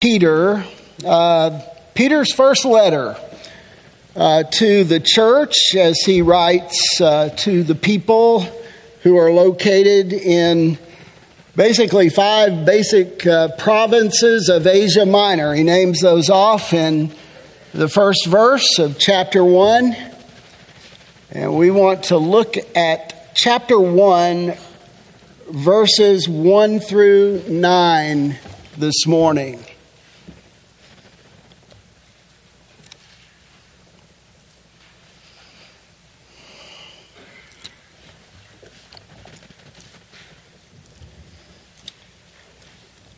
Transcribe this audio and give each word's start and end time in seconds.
Peter, 0.00 0.64
uh, 1.04 1.60
Peter's 1.94 2.32
first 2.32 2.64
letter 2.64 3.16
uh, 4.14 4.44
to 4.44 4.84
the 4.84 5.00
church 5.00 5.74
as 5.76 5.98
he 6.06 6.22
writes 6.22 7.00
uh, 7.00 7.30
to 7.30 7.64
the 7.64 7.74
people 7.74 8.42
who 9.02 9.16
are 9.16 9.32
located 9.32 10.12
in 10.12 10.78
basically 11.56 12.10
five 12.10 12.64
basic 12.64 13.26
uh, 13.26 13.48
provinces 13.58 14.48
of 14.48 14.68
Asia 14.68 15.04
Minor. 15.04 15.52
He 15.52 15.64
names 15.64 16.00
those 16.00 16.30
off 16.30 16.72
in 16.72 17.12
the 17.74 17.88
first 17.88 18.24
verse 18.28 18.78
of 18.78 19.00
chapter 19.00 19.44
1. 19.44 19.96
And 21.32 21.56
we 21.56 21.72
want 21.72 22.04
to 22.04 22.18
look 22.18 22.54
at 22.76 23.34
chapter 23.34 23.80
1, 23.80 24.54
verses 25.50 26.28
1 26.28 26.78
through 26.78 27.42
9 27.48 28.38
this 28.76 29.04
morning. 29.04 29.64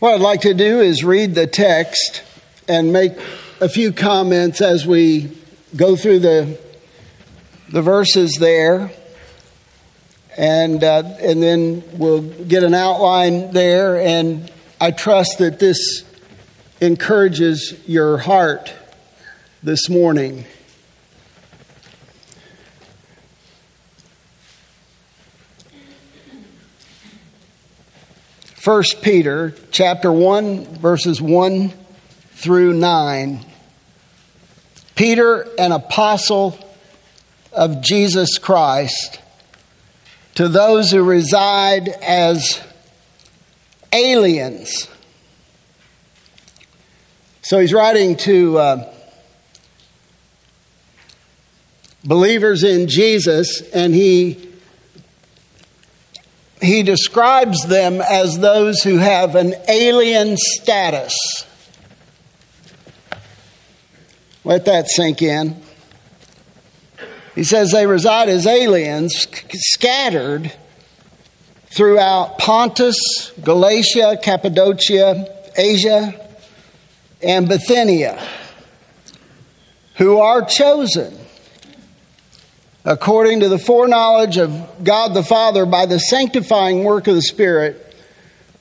What 0.00 0.14
I'd 0.14 0.22
like 0.22 0.40
to 0.40 0.54
do 0.54 0.80
is 0.80 1.04
read 1.04 1.34
the 1.34 1.46
text 1.46 2.22
and 2.66 2.90
make 2.90 3.12
a 3.60 3.68
few 3.68 3.92
comments 3.92 4.62
as 4.62 4.86
we 4.86 5.30
go 5.76 5.94
through 5.94 6.20
the, 6.20 6.58
the 7.68 7.82
verses 7.82 8.38
there. 8.40 8.92
And, 10.38 10.82
uh, 10.82 11.02
and 11.20 11.42
then 11.42 11.82
we'll 11.92 12.22
get 12.22 12.62
an 12.62 12.72
outline 12.72 13.52
there. 13.52 14.00
And 14.00 14.50
I 14.80 14.90
trust 14.90 15.36
that 15.40 15.58
this 15.58 16.02
encourages 16.80 17.78
your 17.86 18.16
heart 18.16 18.72
this 19.62 19.90
morning. 19.90 20.46
1 28.62 28.82
Peter 29.00 29.54
chapter 29.70 30.12
1 30.12 30.64
verses 30.80 31.18
1 31.18 31.72
through 32.32 32.74
9. 32.74 33.40
Peter, 34.94 35.48
an 35.58 35.72
apostle 35.72 36.58
of 37.54 37.80
Jesus 37.80 38.36
Christ, 38.36 39.18
to 40.34 40.46
those 40.46 40.90
who 40.90 41.02
reside 41.02 41.88
as 41.88 42.60
aliens. 43.94 44.90
So 47.40 47.60
he's 47.60 47.72
writing 47.72 48.18
to 48.18 48.58
uh, 48.58 48.94
believers 52.04 52.62
in 52.62 52.88
Jesus, 52.88 53.62
and 53.70 53.94
he 53.94 54.49
he 56.60 56.82
describes 56.82 57.66
them 57.66 58.00
as 58.00 58.38
those 58.38 58.82
who 58.82 58.96
have 58.98 59.34
an 59.34 59.54
alien 59.68 60.36
status. 60.36 61.14
Let 64.44 64.64
that 64.66 64.88
sink 64.88 65.22
in. 65.22 65.60
He 67.34 67.44
says 67.44 67.70
they 67.70 67.86
reside 67.86 68.28
as 68.28 68.46
aliens 68.46 69.26
scattered 69.54 70.52
throughout 71.66 72.38
Pontus, 72.38 73.32
Galatia, 73.42 74.18
Cappadocia, 74.22 75.26
Asia, 75.56 76.14
and 77.22 77.48
Bithynia, 77.48 78.22
who 79.96 80.18
are 80.18 80.42
chosen 80.42 81.16
according 82.84 83.40
to 83.40 83.48
the 83.48 83.58
foreknowledge 83.58 84.36
of 84.36 84.84
God 84.84 85.14
the 85.14 85.22
Father 85.22 85.66
by 85.66 85.86
the 85.86 85.98
sanctifying 85.98 86.84
work 86.84 87.06
of 87.06 87.14
the 87.14 87.22
Spirit, 87.22 87.94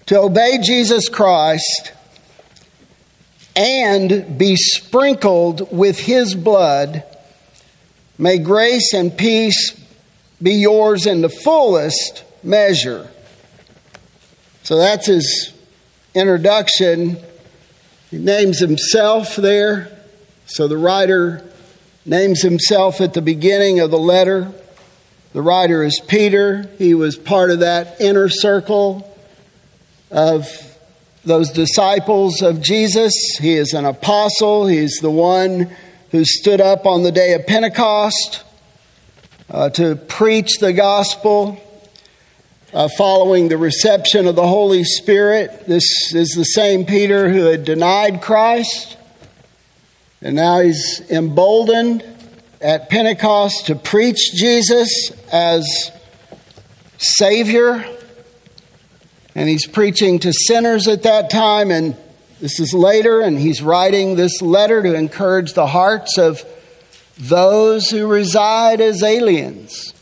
to 0.08 0.20
obey 0.20 0.60
Jesus 0.62 1.08
Christ 1.08 1.94
and 3.56 4.38
be 4.38 4.56
sprinkled 4.56 5.72
with 5.76 6.00
his 6.00 6.36
blood, 6.36 7.04
may 8.18 8.38
grace 8.38 8.94
and 8.94 9.16
peace 9.16 9.80
be 10.42 10.54
yours 10.54 11.06
in 11.06 11.22
the 11.22 11.30
fullest 11.30 12.24
measure. 12.44 13.10
So 14.64 14.78
that's 14.78 15.08
his 15.08 15.54
introduction. 16.14 17.18
He 18.10 18.18
names 18.18 18.60
himself 18.60 19.36
there. 19.36 19.92
So 20.46 20.68
the 20.68 20.78
writer 20.78 21.44
names 22.10 22.42
himself 22.42 23.02
at 23.02 23.14
the 23.14 23.22
beginning 23.22 23.80
of 23.80 23.92
the 23.92 24.00
letter. 24.00 24.52
The 25.34 25.44
writer 25.44 25.84
is 25.84 26.02
Peter. 26.08 26.68
He 26.80 26.96
was 26.96 27.16
part 27.16 27.52
of 27.52 27.60
that 27.60 28.02
inner 28.02 28.30
circle 28.30 29.16
of 30.10 30.48
those 31.24 31.52
disciples 31.52 32.42
of 32.42 32.62
Jesus. 32.62 33.14
He 33.40 33.54
is 33.54 33.74
an 33.74 33.86
apostle. 33.86 34.66
He's 34.66 34.96
the 34.96 35.12
one 35.12 35.70
who 36.10 36.26
stood 36.26 36.60
up 36.60 36.88
on 36.88 37.04
the 37.04 37.12
day 37.12 37.34
of 37.34 37.46
Pentecost 37.46 38.44
uh, 39.52 39.70
to 39.70 39.96
preach 39.96 40.58
the 40.60 40.74
gospel. 40.74 41.64
Uh, 42.72 42.88
following 43.00 43.48
the 43.48 43.58
reception 43.58 44.28
of 44.28 44.36
the 44.36 44.46
Holy 44.46 44.84
Spirit. 44.84 45.66
This 45.66 46.14
is 46.14 46.36
the 46.36 46.44
same 46.44 46.86
Peter 46.86 47.28
who 47.28 47.46
had 47.46 47.66
denied 47.66 48.22
Christ 48.22 48.96
and 50.22 50.36
now 50.36 50.60
he's 50.60 51.02
emboldened 51.10 52.04
at 52.62 52.90
Pentecost 52.90 53.68
to 53.68 53.76
preach 53.76 54.34
Jesus 54.34 55.12
as 55.32 55.66
Savior. 56.98 57.86
And 59.34 59.48
he's 59.48 59.66
preaching 59.66 60.20
to 60.20 60.34
sinners 60.34 60.88
at 60.88 61.04
that 61.04 61.30
time. 61.30 61.72
And 61.72 61.96
this 62.42 62.60
is 62.60 62.74
later, 62.74 63.22
and 63.22 63.40
he's 63.40 63.62
writing 63.62 64.16
this 64.16 64.42
letter 64.42 64.84
to 64.84 64.94
encourage 64.94 65.54
the 65.54 65.68
hearts 65.68 66.18
of 66.18 66.44
those 67.18 67.90
who 67.90 68.08
reside 68.08 68.82
as 68.82 69.02
aliens. 69.02 69.94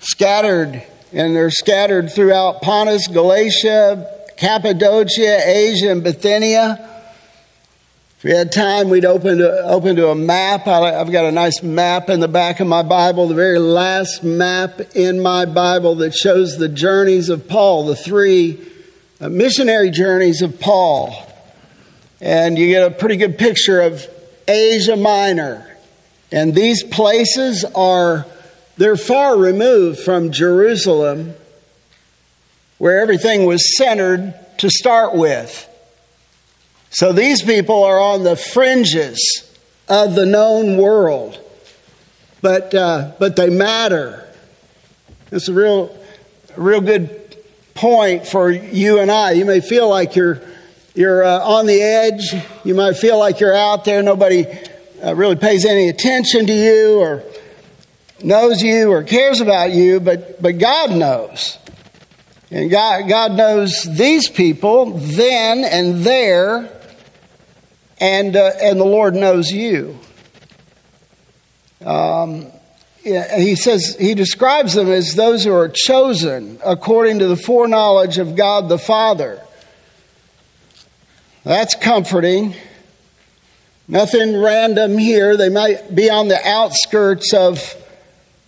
Scattered, 0.00 0.82
and 1.12 1.36
they're 1.36 1.50
scattered 1.50 2.10
throughout 2.12 2.62
Pontus, 2.62 3.08
Galatia, 3.08 4.10
Cappadocia, 4.38 5.40
Asia, 5.46 5.90
and 5.90 6.02
Bithynia 6.02 6.95
we 8.22 8.30
had 8.30 8.50
time, 8.50 8.88
we'd 8.88 9.04
open 9.04 9.38
to, 9.38 9.62
open 9.64 9.96
to 9.96 10.08
a 10.08 10.14
map. 10.14 10.66
I've 10.66 11.12
got 11.12 11.26
a 11.26 11.32
nice 11.32 11.62
map 11.62 12.08
in 12.08 12.20
the 12.20 12.28
back 12.28 12.60
of 12.60 12.66
my 12.66 12.82
Bible, 12.82 13.28
the 13.28 13.34
very 13.34 13.58
last 13.58 14.24
map 14.24 14.80
in 14.94 15.20
my 15.20 15.44
Bible 15.44 15.96
that 15.96 16.14
shows 16.14 16.56
the 16.56 16.68
journeys 16.68 17.28
of 17.28 17.46
Paul, 17.46 17.84
the 17.84 17.94
three 17.94 18.58
uh, 19.20 19.28
missionary 19.28 19.90
journeys 19.90 20.40
of 20.40 20.58
Paul. 20.58 21.14
And 22.18 22.58
you 22.58 22.68
get 22.68 22.90
a 22.90 22.90
pretty 22.90 23.16
good 23.16 23.36
picture 23.36 23.82
of 23.82 24.06
Asia 24.48 24.96
Minor. 24.96 25.76
And 26.32 26.54
these 26.54 26.82
places 26.82 27.66
are, 27.74 28.24
they're 28.78 28.96
far 28.96 29.36
removed 29.36 30.00
from 30.00 30.32
Jerusalem, 30.32 31.34
where 32.78 32.98
everything 32.98 33.44
was 33.44 33.76
centered 33.76 34.34
to 34.56 34.70
start 34.70 35.14
with. 35.14 35.68
So 36.90 37.12
these 37.12 37.42
people 37.42 37.84
are 37.84 38.00
on 38.00 38.22
the 38.22 38.36
fringes 38.36 39.50
of 39.88 40.14
the 40.14 40.26
known 40.26 40.76
world, 40.76 41.38
but, 42.40 42.74
uh, 42.74 43.12
but 43.18 43.36
they 43.36 43.50
matter. 43.50 44.26
It's 45.30 45.48
a 45.48 45.52
real, 45.52 45.96
real 46.56 46.80
good 46.80 47.36
point 47.74 48.26
for 48.26 48.50
you 48.50 49.00
and 49.00 49.10
I. 49.10 49.32
You 49.32 49.44
may 49.44 49.60
feel 49.60 49.88
like 49.88 50.16
you're, 50.16 50.40
you're 50.94 51.24
uh, 51.24 51.40
on 51.40 51.66
the 51.66 51.82
edge, 51.82 52.34
you 52.64 52.74
might 52.74 52.96
feel 52.96 53.18
like 53.18 53.40
you're 53.40 53.54
out 53.54 53.84
there, 53.84 54.02
nobody 54.02 54.46
uh, 55.04 55.14
really 55.14 55.36
pays 55.36 55.64
any 55.64 55.88
attention 55.88 56.46
to 56.46 56.52
you 56.52 57.00
or 57.00 57.22
knows 58.22 58.62
you 58.62 58.90
or 58.90 59.02
cares 59.02 59.40
about 59.40 59.72
you, 59.72 60.00
but, 60.00 60.40
but 60.40 60.58
God 60.58 60.92
knows. 60.92 61.58
And 62.50 62.70
God, 62.70 63.08
God 63.08 63.32
knows 63.32 63.82
these 63.82 64.28
people 64.28 64.92
then 64.92 65.64
and 65.64 66.04
there 66.04 66.75
and, 67.98 68.36
uh, 68.36 68.52
and 68.60 68.78
the 68.78 68.84
Lord 68.84 69.14
knows 69.14 69.50
you. 69.50 69.98
Um, 71.84 72.46
he 73.02 73.54
says, 73.54 73.96
he 74.00 74.14
describes 74.14 74.74
them 74.74 74.90
as 74.90 75.14
those 75.14 75.44
who 75.44 75.52
are 75.52 75.68
chosen 75.68 76.58
according 76.64 77.20
to 77.20 77.28
the 77.28 77.36
foreknowledge 77.36 78.18
of 78.18 78.34
God 78.34 78.68
the 78.68 78.78
Father. 78.78 79.40
That's 81.44 81.76
comforting. 81.76 82.56
Nothing 83.86 84.36
random 84.36 84.98
here. 84.98 85.36
They 85.36 85.48
might 85.48 85.94
be 85.94 86.10
on 86.10 86.26
the 86.26 86.44
outskirts 86.44 87.32
of 87.32 87.60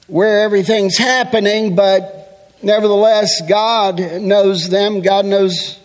where 0.08 0.42
everything's 0.42 0.98
happening, 0.98 1.76
but 1.76 2.56
nevertheless, 2.60 3.40
God 3.48 4.00
knows 4.00 4.68
them. 4.68 5.00
God 5.00 5.26
knows 5.26 5.77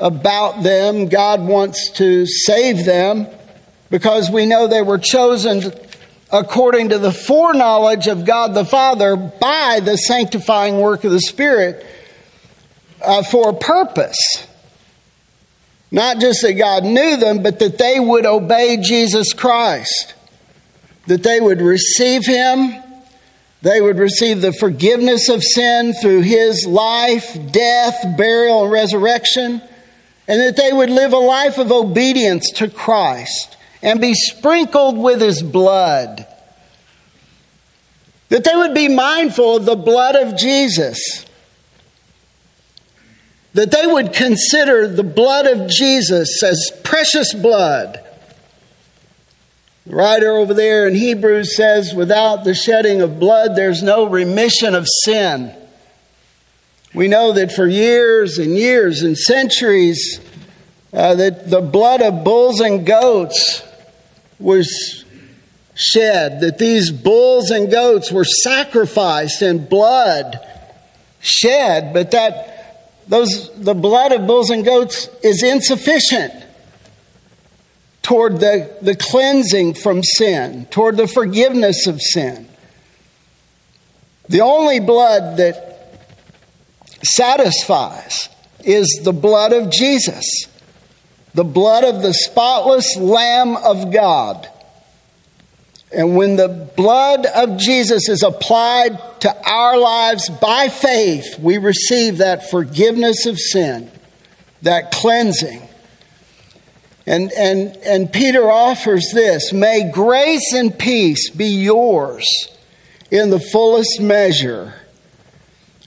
about 0.00 0.62
them. 0.62 1.08
God 1.08 1.42
wants 1.42 1.90
to 1.92 2.26
save 2.26 2.84
them 2.84 3.26
because 3.90 4.30
we 4.30 4.46
know 4.46 4.66
they 4.66 4.82
were 4.82 4.98
chosen 4.98 5.72
according 6.32 6.90
to 6.90 6.98
the 6.98 7.12
foreknowledge 7.12 8.06
of 8.06 8.24
God 8.24 8.54
the 8.54 8.64
Father 8.64 9.16
by 9.16 9.80
the 9.82 9.96
sanctifying 9.96 10.78
work 10.78 11.04
of 11.04 11.10
the 11.10 11.20
Spirit 11.20 11.84
uh, 13.02 13.22
for 13.22 13.50
a 13.50 13.54
purpose. 13.54 14.46
Not 15.90 16.20
just 16.20 16.42
that 16.42 16.54
God 16.54 16.84
knew 16.84 17.16
them, 17.16 17.42
but 17.42 17.58
that 17.58 17.78
they 17.78 17.98
would 17.98 18.24
obey 18.24 18.76
Jesus 18.76 19.32
Christ, 19.32 20.14
that 21.06 21.24
they 21.24 21.40
would 21.40 21.60
receive 21.60 22.24
Him, 22.24 22.80
they 23.62 23.80
would 23.80 23.98
receive 23.98 24.40
the 24.40 24.52
forgiveness 24.52 25.28
of 25.28 25.42
sin 25.42 25.92
through 25.92 26.20
His 26.20 26.64
life, 26.64 27.36
death, 27.50 28.16
burial, 28.16 28.62
and 28.62 28.72
resurrection, 28.72 29.60
and 30.30 30.40
that 30.40 30.56
they 30.56 30.72
would 30.72 30.90
live 30.90 31.12
a 31.12 31.18
life 31.18 31.58
of 31.58 31.72
obedience 31.72 32.50
to 32.52 32.68
Christ 32.68 33.56
and 33.82 34.00
be 34.00 34.14
sprinkled 34.14 34.96
with 34.96 35.20
His 35.20 35.42
blood. 35.42 36.26
That 38.28 38.44
they 38.44 38.54
would 38.54 38.74
be 38.74 38.88
mindful 38.88 39.56
of 39.56 39.64
the 39.64 39.74
blood 39.74 40.14
of 40.14 40.38
Jesus 40.38 41.26
that 43.54 43.72
they 43.72 43.86
would 43.86 44.12
consider 44.12 44.86
the 44.86 45.02
blood 45.02 45.46
of 45.46 45.68
Jesus 45.68 46.42
as 46.42 46.70
precious 46.84 47.34
blood. 47.34 48.00
The 49.86 49.96
writer 49.96 50.30
over 50.36 50.54
there 50.54 50.86
in 50.86 50.94
Hebrews 50.94 51.56
says, 51.56 51.94
without 51.94 52.44
the 52.44 52.54
shedding 52.54 53.00
of 53.00 53.18
blood, 53.18 53.56
there's 53.56 53.82
no 53.82 54.08
remission 54.08 54.74
of 54.74 54.86
sin. 55.04 55.54
We 56.92 57.06
know 57.06 57.32
that 57.32 57.52
for 57.52 57.66
years 57.66 58.38
and 58.38 58.56
years 58.56 59.02
and 59.02 59.16
centuries, 59.16 60.20
uh, 60.92 61.14
that 61.14 61.48
the 61.48 61.60
blood 61.60 62.02
of 62.02 62.24
bulls 62.24 62.60
and 62.60 62.84
goats 62.84 63.62
was 64.40 65.04
shed, 65.74 66.40
that 66.40 66.58
these 66.58 66.90
bulls 66.90 67.50
and 67.50 67.70
goats 67.70 68.10
were 68.10 68.24
sacrificed 68.24 69.40
and 69.40 69.68
blood 69.68 70.40
shed, 71.20 71.92
but 71.92 72.10
that 72.10 72.50
those, 73.06 73.50
the 73.56 73.74
blood 73.74 74.12
of 74.12 74.26
bulls 74.26 74.50
and 74.50 74.64
goats 74.64 75.08
is 75.22 75.42
insufficient 75.42 76.32
toward 78.02 78.40
the, 78.40 78.76
the 78.82 78.96
cleansing 78.96 79.74
from 79.74 80.02
sin, 80.02 80.66
toward 80.66 80.96
the 80.96 81.06
forgiveness 81.06 81.86
of 81.86 82.00
sin. 82.00 82.48
The 84.28 84.40
only 84.40 84.80
blood 84.80 85.36
that 85.36 85.69
satisfies 87.02 88.28
is 88.60 89.00
the 89.02 89.12
blood 89.12 89.52
of 89.52 89.70
Jesus, 89.70 90.24
the 91.34 91.44
blood 91.44 91.84
of 91.84 92.02
the 92.02 92.14
spotless 92.14 92.96
Lamb 92.96 93.56
of 93.56 93.92
God. 93.92 94.48
And 95.92 96.16
when 96.16 96.36
the 96.36 96.48
blood 96.76 97.26
of 97.26 97.58
Jesus 97.58 98.08
is 98.08 98.22
applied 98.22 99.20
to 99.22 99.48
our 99.48 99.76
lives 99.76 100.28
by 100.28 100.68
faith, 100.68 101.38
we 101.38 101.58
receive 101.58 102.18
that 102.18 102.48
forgiveness 102.48 103.26
of 103.26 103.38
sin, 103.38 103.90
that 104.62 104.92
cleansing. 104.92 105.62
And, 107.06 107.32
and, 107.32 107.76
and 107.78 108.12
Peter 108.12 108.48
offers 108.48 109.10
this 109.12 109.52
May 109.52 109.90
grace 109.90 110.52
and 110.54 110.78
peace 110.78 111.28
be 111.30 111.46
yours 111.46 112.24
in 113.10 113.30
the 113.30 113.40
fullest 113.40 114.00
measure. 114.00 114.74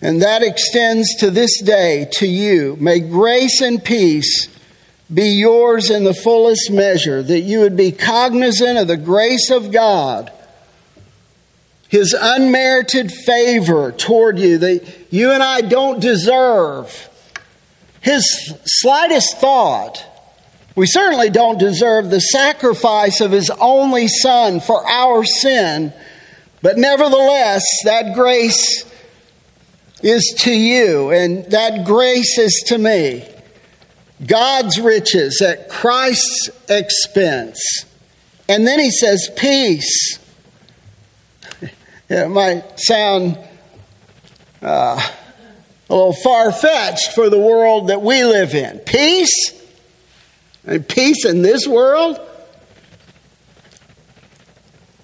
And 0.04 0.22
that 0.22 0.44
extends 0.44 1.16
to 1.20 1.32
this 1.32 1.62
day 1.62 2.10
to 2.16 2.28
you. 2.28 2.76
May 2.78 3.00
grace 3.00 3.62
and 3.62 3.82
peace 3.82 4.50
be 5.12 5.30
yours 5.30 5.90
in 5.90 6.04
the 6.04 6.14
fullest 6.14 6.70
measure, 6.70 7.24
that 7.24 7.40
you 7.40 7.62
would 7.62 7.78
be 7.78 7.94
cognizant 7.94 8.78
of 8.78 8.90
the 8.90 8.98
grace 8.98 9.50
of 9.50 9.72
God, 9.72 10.30
His 11.88 12.14
unmerited 12.20 13.14
favor 13.14 13.94
toward 13.94 14.40
you 14.40 14.58
that 14.58 14.86
you 15.10 15.32
and 15.32 15.42
I 15.42 15.62
don't 15.62 16.02
deserve, 16.02 17.10
His 18.02 18.54
slightest 18.66 19.38
thought. 19.38 20.04
We 20.76 20.86
certainly 20.86 21.30
don't 21.30 21.60
deserve 21.60 22.10
the 22.10 22.20
sacrifice 22.20 23.22
of 23.22 23.32
His 23.32 23.50
only 23.52 24.10
Son 24.10 24.60
for 24.60 24.86
our 24.86 25.24
sin, 25.24 25.94
but 26.62 26.78
nevertheless, 26.78 27.64
that 27.86 28.16
grace 28.16 28.84
is 30.04 30.36
to 30.40 30.52
you, 30.52 31.12
and 31.12 31.46
that 31.46 31.86
grace 31.86 32.38
is 32.38 32.64
to 32.68 32.78
me. 32.78 33.28
God's 34.26 34.80
riches 34.80 35.42
at 35.42 35.70
Christ's 35.70 36.50
expense. 36.70 37.60
And 38.48 38.68
then 38.68 38.80
he 38.80 38.92
says, 38.92 39.30
peace. 39.36 40.20
It 42.10 42.30
might 42.30 42.80
sound 42.80 43.40
uh, 44.62 45.10
a 45.90 45.96
little 45.96 46.14
far 46.14 46.52
fetched 46.52 47.14
for 47.14 47.30
the 47.30 47.40
world 47.40 47.88
that 47.88 48.04
we 48.04 48.24
live 48.24 48.54
in. 48.54 48.80
Peace? 48.80 49.54
And 50.66 50.88
peace 50.88 51.26
in 51.26 51.42
this 51.42 51.66
world? 51.66 52.20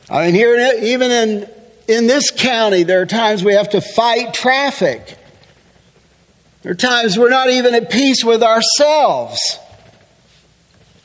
I 0.09 0.25
mean, 0.25 0.35
here, 0.35 0.73
even 0.83 1.09
in, 1.09 1.49
in 1.89 2.07
this 2.07 2.31
county, 2.31 2.83
there 2.83 3.01
are 3.01 3.05
times 3.05 3.43
we 3.43 3.53
have 3.53 3.69
to 3.71 3.81
fight 3.81 4.33
traffic 4.33 5.17
there 6.61 6.73
are 6.73 6.75
times 6.75 7.17
we're 7.17 7.29
not 7.29 7.49
even 7.49 7.73
at 7.73 7.89
peace 7.89 8.23
with 8.23 8.43
ourselves. 8.43 9.39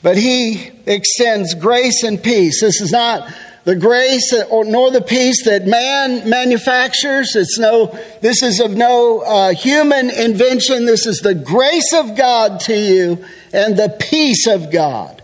But 0.03 0.17
He 0.17 0.71
extends 0.87 1.55
grace 1.55 2.03
and 2.03 2.23
peace. 2.23 2.61
This 2.61 2.81
is 2.81 2.91
not 2.91 3.33
the 3.65 3.77
grace 3.77 4.35
or 4.51 4.65
nor 4.65 4.91
the 4.91 5.01
peace 5.01 5.45
that 5.45 5.67
man 5.67 6.29
manufactures. 6.29 7.37
It's 7.37 7.59
no. 7.59 7.99
This 8.21 8.43
is 8.43 8.61
of 8.61 8.73
no 8.73 9.21
uh, 9.21 9.55
human 9.55 10.11
invention. 10.11 10.87
This 10.87 11.07
is 11.07 11.21
the 11.21 11.35
grace 11.35 11.93
of 11.95 12.17
God 12.17 12.61
to 12.61 12.75
you 12.77 13.25
and 13.53 13.77
the 13.77 13.97
peace 14.01 14.49
of 14.49 14.73
God 14.73 15.23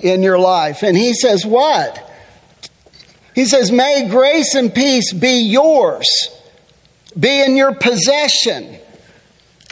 in 0.00 0.22
your 0.22 0.38
life. 0.38 0.82
And 0.82 0.96
He 0.96 1.14
says, 1.14 1.46
"What?" 1.46 2.09
He 3.34 3.44
says, 3.44 3.70
"May 3.70 4.06
grace 4.08 4.54
and 4.54 4.74
peace 4.74 5.12
be 5.12 5.40
yours, 5.42 6.06
be 7.18 7.42
in 7.42 7.56
your 7.56 7.72
possession." 7.72 8.78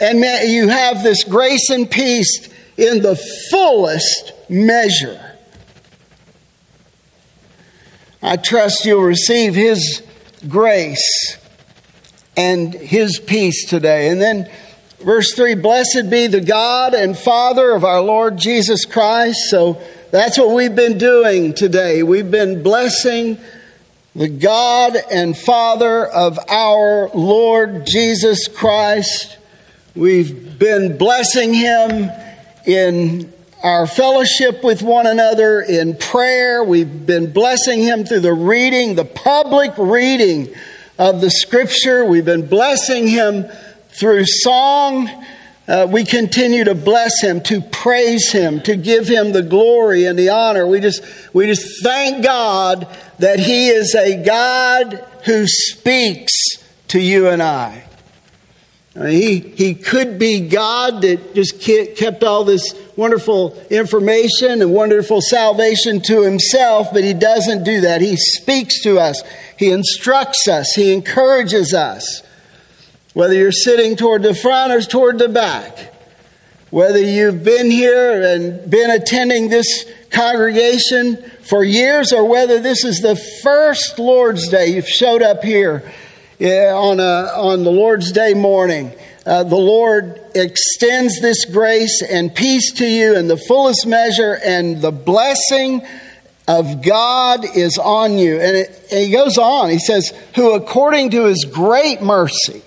And 0.01 0.21
may 0.21 0.45
you 0.45 0.69
have 0.69 1.03
this 1.03 1.23
grace 1.23 1.69
and 1.69 1.89
peace 1.89 2.47
in 2.77 3.01
the 3.01 3.17
fullest 3.51 4.31
measure. 4.47 5.19
I 8.21 8.37
trust 8.37 8.85
you'll 8.85 9.03
receive 9.03 9.55
His 9.55 10.01
grace 10.47 11.37
and 12.37 12.73
His 12.73 13.19
peace 13.19 13.65
today. 13.65 14.09
And 14.09 14.21
then, 14.21 14.49
verse 14.99 15.33
3 15.33 15.55
Blessed 15.55 16.09
be 16.09 16.27
the 16.27 16.41
God 16.41 16.93
and 16.93 17.17
Father 17.17 17.71
of 17.71 17.83
our 17.83 18.01
Lord 18.01 18.37
Jesus 18.37 18.85
Christ. 18.85 19.49
So 19.49 19.81
that's 20.11 20.39
what 20.39 20.55
we've 20.55 20.75
been 20.75 20.97
doing 20.97 21.53
today. 21.53 22.01
We've 22.01 22.31
been 22.31 22.63
blessing 22.63 23.37
the 24.15 24.27
God 24.27 24.97
and 25.11 25.37
Father 25.37 26.07
of 26.07 26.39
our 26.49 27.09
Lord 27.09 27.85
Jesus 27.85 28.47
Christ. 28.47 29.37
We've 29.95 30.57
been 30.57 30.97
blessing 30.97 31.53
him 31.53 32.09
in 32.65 33.31
our 33.61 33.85
fellowship 33.85 34.63
with 34.63 34.81
one 34.81 35.05
another 35.05 35.61
in 35.61 35.95
prayer. 35.95 36.63
We've 36.63 37.05
been 37.05 37.31
blessing 37.31 37.79
him 37.81 38.03
through 38.03 38.21
the 38.21 38.33
reading, 38.33 38.95
the 38.95 39.05
public 39.05 39.73
reading 39.77 40.53
of 40.97 41.21
the 41.21 41.29
scripture. 41.29 42.03
We've 42.03 42.25
been 42.25 42.47
blessing 42.47 43.07
him 43.07 43.45
through 43.89 44.25
song. 44.25 45.07
Uh, 45.69 45.85
we 45.87 46.03
continue 46.03 46.63
to 46.63 46.73
bless 46.73 47.21
him, 47.21 47.41
to 47.41 47.61
praise 47.61 48.31
him, 48.31 48.59
to 48.59 48.75
give 48.75 49.07
him 49.07 49.31
the 49.33 49.43
glory 49.43 50.05
and 50.05 50.17
the 50.17 50.29
honor. 50.29 50.65
We 50.65 50.79
just, 50.79 51.03
we 51.31 51.45
just 51.45 51.83
thank 51.83 52.23
God 52.23 52.87
that 53.19 53.39
he 53.39 53.67
is 53.67 53.93
a 53.93 54.23
God 54.23 55.05
who 55.25 55.45
speaks 55.45 56.33
to 56.87 56.99
you 56.99 57.27
and 57.27 57.43
I. 57.43 57.83
He, 58.95 59.37
he 59.37 59.75
could 59.75 60.17
be 60.17 60.49
God 60.49 61.03
that 61.03 61.35
just 61.35 61.61
kept 61.61 62.23
all 62.23 62.45
this 62.45 62.73
wonderful 62.95 63.55
information 63.69 64.63
and 64.63 64.73
wonderful 64.73 65.21
salvation 65.21 66.01
to 66.01 66.23
himself, 66.23 66.87
but 66.91 67.03
he 67.03 67.13
doesn't 67.13 67.63
do 67.63 67.81
that. 67.81 68.01
He 68.01 68.17
speaks 68.17 68.81
to 68.81 68.97
us, 68.97 69.21
he 69.55 69.69
instructs 69.69 70.47
us, 70.47 70.73
he 70.75 70.91
encourages 70.91 71.75
us. 71.75 72.23
Whether 73.19 73.33
you're 73.33 73.51
sitting 73.51 73.97
toward 73.97 74.23
the 74.23 74.33
front 74.33 74.71
or 74.71 74.79
toward 74.79 75.19
the 75.19 75.27
back, 75.27 75.93
whether 76.69 77.01
you've 77.01 77.43
been 77.43 77.69
here 77.69 78.21
and 78.21 78.71
been 78.71 78.89
attending 78.89 79.49
this 79.49 79.85
congregation 80.09 81.17
for 81.41 81.61
years 81.61 82.13
or 82.13 82.23
whether 82.23 82.61
this 82.61 82.85
is 82.85 83.01
the 83.01 83.17
first 83.43 83.99
Lord's 83.99 84.47
Day 84.47 84.67
you've 84.67 84.87
showed 84.87 85.21
up 85.21 85.43
here 85.43 85.83
on, 86.39 87.01
a, 87.01 87.33
on 87.35 87.65
the 87.65 87.71
Lord's 87.71 88.13
Day 88.13 88.33
morning. 88.33 88.93
uh, 89.25 89.43
the 89.43 89.53
Lord 89.53 90.21
extends 90.33 91.19
this 91.19 91.43
grace 91.43 92.01
and 92.01 92.33
peace 92.33 92.71
to 92.71 92.85
you 92.85 93.17
in 93.17 93.27
the 93.27 93.35
fullest 93.35 93.85
measure, 93.85 94.39
and 94.45 94.81
the 94.81 94.91
blessing 94.91 95.85
of 96.47 96.81
God 96.81 97.43
is 97.53 97.77
on 97.77 98.17
you. 98.17 98.39
And, 98.39 98.55
it, 98.55 98.87
and 98.89 99.05
he 99.05 99.11
goes 99.11 99.37
on, 99.37 99.71
he 99.71 99.79
says, 99.79 100.13
Who 100.35 100.53
according 100.53 101.09
to 101.09 101.25
his 101.25 101.43
great 101.43 102.01
mercy, 102.01 102.63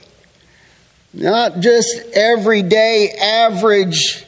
not 1.12 1.60
just 1.60 2.00
everyday, 2.14 3.10
average, 3.10 4.24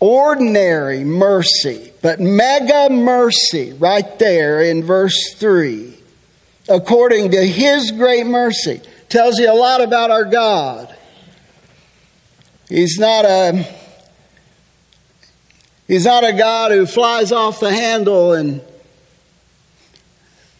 ordinary 0.00 1.04
mercy, 1.04 1.92
but 2.02 2.20
mega 2.20 2.92
mercy 2.92 3.72
right 3.74 4.18
there 4.18 4.62
in 4.62 4.84
verse 4.84 5.34
3. 5.34 5.94
According 6.68 7.30
to 7.30 7.46
his 7.46 7.92
great 7.92 8.26
mercy. 8.26 8.80
Tells 9.08 9.38
you 9.38 9.50
a 9.50 9.54
lot 9.54 9.80
about 9.80 10.10
our 10.10 10.24
God. 10.24 10.94
He's 12.68 12.98
not 12.98 13.24
a 13.24 13.64
He's 15.86 16.04
not 16.04 16.24
a 16.24 16.32
God 16.32 16.72
who 16.72 16.84
flies 16.84 17.30
off 17.30 17.60
the 17.60 17.72
handle 17.72 18.32
and 18.32 18.60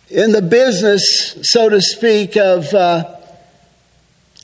in 0.09 0.31
the 0.31 0.43
business, 0.43 1.37
so 1.43 1.69
to 1.69 1.81
speak, 1.83 2.37
of 2.37 2.73
uh, 2.73 3.16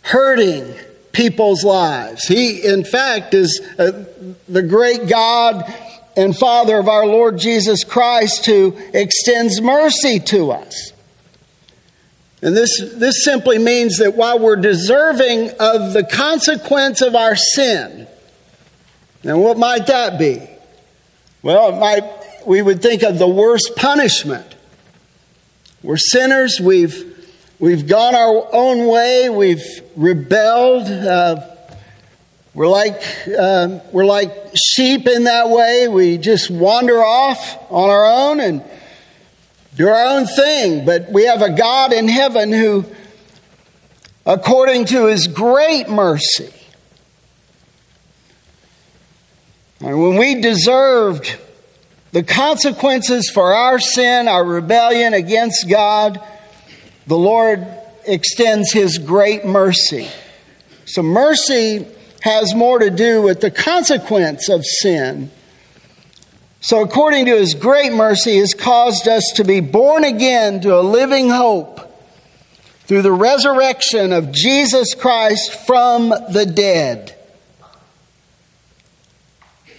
hurting 0.03 0.75
people's 1.13 1.65
lives. 1.65 2.27
He, 2.27 2.65
in 2.65 2.85
fact, 2.85 3.35
is 3.35 3.61
uh, 3.79 4.05
the 4.49 4.63
great 4.63 5.09
God 5.09 5.73
and 6.17 6.37
Father 6.37 6.79
of 6.79 6.89
our 6.89 7.07
Lord 7.07 7.39
Jesus 7.39 7.85
Christ 7.85 8.47
who 8.47 8.77
extends 8.93 9.61
mercy 9.61 10.21
to 10.21 10.53
us. 10.53 10.93
And 12.43 12.57
this, 12.57 12.81
this 12.95 13.25
simply 13.25 13.59
means 13.59 13.99
that 13.99 14.17
while 14.17 14.39
we're 14.39 14.57
deserving 14.57 15.51
of 15.61 15.93
the 15.93 16.05
consequence 16.05 17.01
of 17.01 17.15
our 17.15 17.37
sin, 17.37 18.09
and 19.23 19.41
what 19.41 19.57
might 19.57 19.87
that 19.87 20.19
be? 20.19 20.43
Well, 21.43 21.75
it 21.75 21.79
might, 21.79 22.47
we 22.47 22.61
would 22.61 22.83
think 22.83 23.05
of 23.05 23.19
the 23.19 23.29
worst 23.29 23.73
punishment. 23.77 24.57
We're 25.83 25.97
sinners, 25.97 26.61
we've, 26.61 27.22
we've 27.63 27.87
gone 27.87 28.17
our 28.17 28.49
own 28.53 28.89
way, 28.89 29.31
we've 29.31 29.83
rebelled. 29.95 30.89
Uh, 30.89 31.49
we're 32.55 32.67
like, 32.67 33.01
uh, 33.39 33.79
we're 33.93 34.05
like 34.05 34.33
sheep 34.57 35.07
in 35.07 35.25
that 35.25 35.49
way. 35.49 35.87
We 35.87 36.19
just 36.19 36.51
wander 36.51 37.03
off 37.03 37.57
on 37.71 37.89
our 37.89 38.05
own 38.05 38.41
and 38.41 38.65
do 39.77 39.89
our 39.89 40.19
own 40.19 40.27
thing, 40.27 40.85
but 40.85 41.11
we 41.13 41.27
have 41.27 41.41
a 41.41 41.51
God 41.51 41.93
in 41.93 42.09
heaven 42.09 42.53
who, 42.53 42.85
according 44.27 44.87
to 44.87 45.07
his 45.07 45.29
great 45.29 45.89
mercy, 45.89 46.53
when 49.79 50.17
we 50.17 50.41
deserved 50.41 51.37
the 52.11 52.25
consequences 52.25 53.31
for 53.31 53.55
our 53.55 53.79
sin, 53.79 54.27
our 54.27 54.45
rebellion 54.45 55.15
against 55.15 55.69
God, 55.69 56.21
the 57.07 57.19
Lord 57.19 57.67
extends 58.07 58.73
his 58.73 58.99
great 58.99 59.45
mercy. 59.45 60.09
So, 60.85 61.03
mercy 61.03 61.87
has 62.23 62.55
more 62.55 62.79
to 62.79 62.91
do 62.91 63.23
with 63.23 63.41
the 63.41 63.51
consequence 63.51 64.49
of 64.49 64.65
sin 64.65 65.31
so, 66.65 66.81
according 66.81 67.27
to 67.27 67.37
his 67.37 67.55
great 67.55 67.93
mercy, 67.93 68.39
has 68.39 68.55
caused 68.55 69.09
us 69.09 69.33
to 69.35 69.43
be 69.43 69.59
born 69.59 70.05
again 70.05 70.61
to 70.61 70.79
a 70.79 70.81
living 70.81 71.29
hope 71.29 71.81
through 72.85 73.03
the 73.03 73.11
resurrection 73.11 74.13
of 74.13 74.31
Jesus 74.31 74.95
Christ 74.95 75.67
from 75.67 76.11
the 76.11 76.47
dead. 76.47 77.19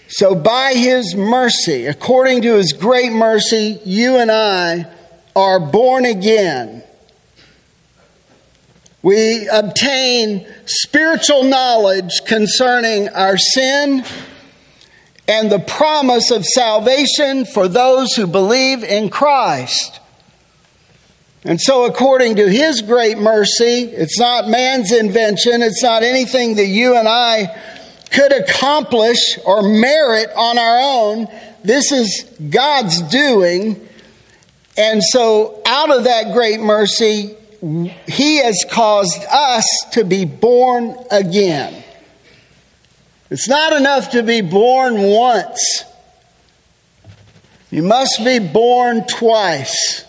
So, 0.09 0.35
by 0.35 0.73
his 0.73 1.15
mercy, 1.15 1.85
according 1.85 2.41
to 2.41 2.55
his 2.55 2.73
great 2.73 3.13
mercy, 3.13 3.79
you 3.85 4.17
and 4.17 4.29
I 4.29 4.85
are 5.37 5.61
born 5.61 6.03
again. 6.03 6.83
We 9.03 9.49
obtain 9.49 10.47
spiritual 10.65 11.43
knowledge 11.43 12.21
concerning 12.25 13.09
our 13.09 13.37
sin 13.37 14.05
and 15.27 15.51
the 15.51 15.59
promise 15.59 16.31
of 16.31 16.45
salvation 16.45 17.43
for 17.45 17.67
those 17.67 18.13
who 18.13 18.25
believe 18.25 18.81
in 18.81 19.09
Christ. 19.09 19.99
And 21.43 21.59
so, 21.59 21.85
according 21.85 22.37
to 22.37 22.47
His 22.47 22.81
great 22.81 23.17
mercy, 23.17 23.83
it's 23.83 24.17
not 24.17 24.47
man's 24.47 24.93
invention, 24.93 25.61
it's 25.61 25.83
not 25.83 26.01
anything 26.01 26.55
that 26.55 26.67
you 26.67 26.95
and 26.95 27.07
I 27.07 27.53
could 28.09 28.31
accomplish 28.31 29.37
or 29.45 29.63
merit 29.63 30.29
on 30.33 30.57
our 30.57 30.79
own. 30.79 31.27
This 31.61 31.91
is 31.91 32.23
God's 32.49 33.01
doing. 33.01 33.85
And 34.77 35.03
so, 35.03 35.61
out 35.65 35.91
of 35.91 36.05
that 36.05 36.31
great 36.31 36.61
mercy, 36.61 37.35
He 37.63 38.39
has 38.39 38.65
caused 38.69 39.23
us 39.31 39.65
to 39.93 40.03
be 40.03 40.25
born 40.25 40.97
again. 41.09 41.81
It's 43.29 43.47
not 43.47 43.71
enough 43.71 44.11
to 44.11 44.21
be 44.21 44.41
born 44.41 45.01
once. 45.01 45.85
You 47.71 47.83
must 47.83 48.21
be 48.23 48.39
born 48.39 49.07
twice. 49.07 50.03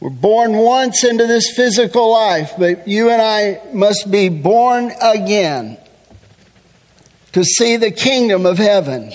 We're 0.00 0.08
born 0.10 0.54
once 0.54 1.04
into 1.04 1.26
this 1.26 1.54
physical 1.54 2.10
life, 2.10 2.54
but 2.58 2.88
you 2.88 3.10
and 3.10 3.20
I 3.20 3.60
must 3.74 4.10
be 4.10 4.30
born 4.30 4.90
again 5.02 5.76
to 7.32 7.44
see 7.44 7.76
the 7.76 7.90
kingdom 7.90 8.46
of 8.46 8.56
heaven. 8.56 9.12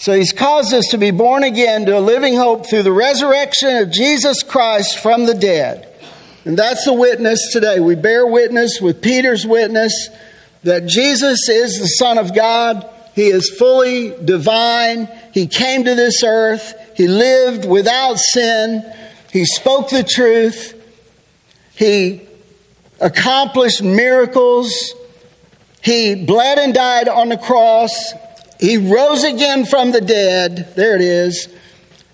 So 0.00 0.14
he's 0.14 0.32
caused 0.32 0.72
us 0.72 0.86
to 0.92 0.98
be 0.98 1.10
born 1.10 1.44
again 1.44 1.84
to 1.84 1.98
a 1.98 2.00
living 2.00 2.34
hope 2.34 2.66
through 2.66 2.84
the 2.84 2.92
resurrection 2.92 3.76
of 3.76 3.90
Jesus 3.90 4.42
Christ 4.42 4.98
from 4.98 5.26
the 5.26 5.34
dead. 5.34 5.94
And 6.46 6.58
that's 6.58 6.86
the 6.86 6.94
witness 6.94 7.52
today. 7.52 7.80
We 7.80 7.96
bear 7.96 8.26
witness 8.26 8.80
with 8.80 9.02
Peter's 9.02 9.46
witness 9.46 10.08
that 10.62 10.86
Jesus 10.86 11.50
is 11.50 11.78
the 11.78 11.86
Son 11.86 12.16
of 12.16 12.34
God. 12.34 12.88
He 13.14 13.26
is 13.26 13.50
fully 13.50 14.14
divine. 14.24 15.06
He 15.34 15.46
came 15.46 15.84
to 15.84 15.94
this 15.94 16.24
earth. 16.24 16.72
He 16.96 17.06
lived 17.06 17.68
without 17.68 18.16
sin. 18.16 18.90
He 19.30 19.44
spoke 19.44 19.90
the 19.90 20.02
truth. 20.02 20.82
He 21.74 22.22
accomplished 23.02 23.82
miracles. 23.82 24.94
He 25.82 26.24
bled 26.24 26.58
and 26.58 26.72
died 26.72 27.06
on 27.06 27.28
the 27.28 27.36
cross. 27.36 28.14
He 28.60 28.76
rose 28.76 29.24
again 29.24 29.64
from 29.64 29.90
the 29.90 30.02
dead. 30.02 30.74
There 30.76 30.94
it 30.94 31.00
is. 31.00 31.48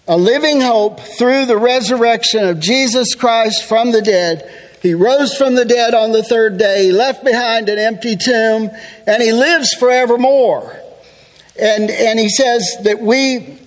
A 0.06 0.16
living 0.16 0.60
hope 0.60 1.00
through 1.00 1.46
the 1.46 1.56
resurrection 1.56 2.44
of 2.44 2.60
Jesus 2.60 3.16
Christ 3.16 3.64
from 3.64 3.90
the 3.90 4.00
dead. 4.00 4.48
He 4.80 4.94
rose 4.94 5.36
from 5.36 5.56
the 5.56 5.64
dead 5.64 5.94
on 5.94 6.12
the 6.12 6.22
third 6.22 6.58
day. 6.58 6.84
He 6.84 6.92
left 6.92 7.24
behind 7.24 7.68
an 7.68 7.80
empty 7.80 8.14
tomb, 8.14 8.70
and 9.04 9.20
he 9.20 9.32
lives 9.32 9.74
forevermore. 9.74 10.80
And, 11.60 11.90
and 11.90 12.20
he 12.20 12.28
says 12.28 12.76
that 12.84 13.00
we, 13.00 13.58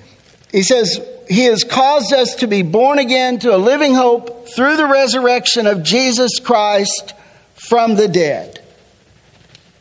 he 0.53 0.63
says, 0.63 1.01
he 1.27 1.43
has 1.45 1.65
caused 1.65 2.13
us 2.13 2.35
to 2.35 2.47
be 2.47 2.61
born 2.61 2.99
again 2.99 3.39
to 3.39 3.53
a 3.53 3.57
living 3.57 3.93
hope 3.93 4.47
through 4.47 4.77
the 4.77 4.87
resurrection 4.87 5.67
of 5.67 5.83
Jesus 5.83 6.39
Christ 6.39 7.13
from 7.55 7.95
the 7.95 8.07
dead. 8.07 8.58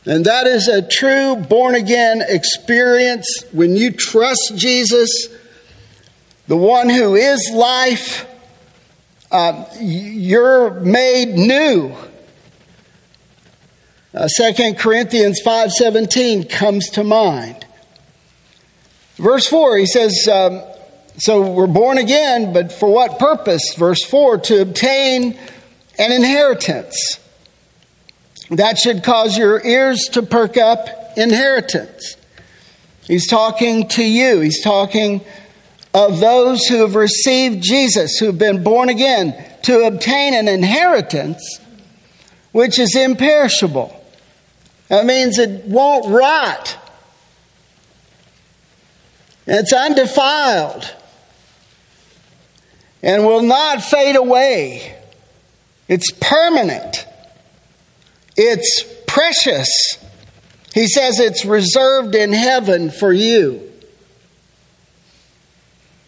And 0.05 0.25
that 0.25 0.47
is 0.47 0.69
a 0.69 0.81
true 0.81 1.37
born 1.37 1.75
again 1.75 2.23
experience 2.27 3.45
when 3.53 3.77
you 3.77 3.93
trust 3.93 4.55
Jesus, 4.57 5.29
the 6.47 6.57
one 6.57 6.89
who 6.89 7.15
is 7.15 7.51
life 7.53 8.27
uh, 9.31 9.67
you're 9.79 10.71
made 10.81 11.35
new. 11.35 11.95
Uh, 14.15 14.27
2 14.37 14.75
Corinthians 14.75 15.41
5.17 15.45 16.49
comes 16.49 16.89
to 16.91 17.05
mind. 17.05 17.67
Verse 19.17 19.47
4, 19.49 19.77
he 19.79 19.87
says, 19.87 20.27
um, 20.33 20.63
so 21.19 21.51
we're 21.51 21.67
born 21.67 21.99
again, 21.99 22.53
but 22.53 22.73
for 22.73 22.89
what 22.91 23.19
purpose? 23.19 23.75
Verse 23.77 24.03
4, 24.05 24.39
to 24.39 24.63
obtain 24.63 25.39
an 25.99 26.13
inheritance. 26.13 27.19
That 28.51 28.79
should 28.79 29.05
cause 29.05 29.37
your 29.37 29.65
ears 29.65 30.09
to 30.13 30.23
perk 30.23 30.57
up 30.57 30.89
inheritance. 31.17 32.17
He's 33.03 33.27
talking 33.27 33.89
to 33.89 34.05
you. 34.05 34.41
He's 34.41 34.63
talking 34.63 35.23
of 35.95 36.21
those 36.21 36.65
who 36.67 36.83
have 36.83 36.95
received 36.95 37.63
Jesus, 37.63 38.19
who've 38.19 38.39
been 38.39 38.63
born 38.63 38.89
again, 38.89 39.35
to 39.63 39.87
obtain 39.87 40.35
an 40.35 40.49
inheritance 40.49 41.61
which 42.53 42.79
is 42.79 42.95
imperishable. 42.95 43.95
That 44.89 45.05
means 45.05 45.39
it 45.39 45.65
won't 45.65 46.09
rot. 46.09 46.77
It's 49.47 49.73
undefiled 49.73 50.95
and 53.03 53.25
will 53.25 53.43
not 53.43 53.83
fade 53.83 54.17
away. 54.17 54.97
It's 55.89 56.11
permanent. 56.11 57.07
It's 58.41 58.85
precious. 59.09 59.69
He 60.73 60.87
says 60.87 61.19
it's 61.19 61.45
reserved 61.45 62.15
in 62.15 62.33
heaven 62.33 62.91
for 62.91 63.13
you. 63.13 63.65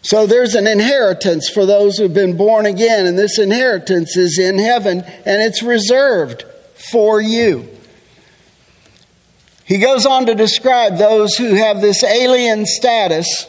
So 0.01 0.25
there's 0.25 0.55
an 0.55 0.65
inheritance 0.65 1.49
for 1.49 1.65
those 1.65 1.97
who've 1.97 2.13
been 2.13 2.37
born 2.37 2.65
again, 2.65 3.05
and 3.05 3.19
this 3.19 3.37
inheritance 3.37 4.15
is 4.15 4.39
in 4.39 4.57
heaven 4.57 5.01
and 5.01 5.41
it's 5.41 5.61
reserved 5.61 6.45
for 6.73 7.21
you. 7.21 7.69
He 9.65 9.77
goes 9.77 10.05
on 10.05 10.25
to 10.25 10.33
describe 10.33 10.97
those 10.97 11.35
who 11.35 11.53
have 11.55 11.81
this 11.81 12.03
alien 12.03 12.65
status, 12.65 13.45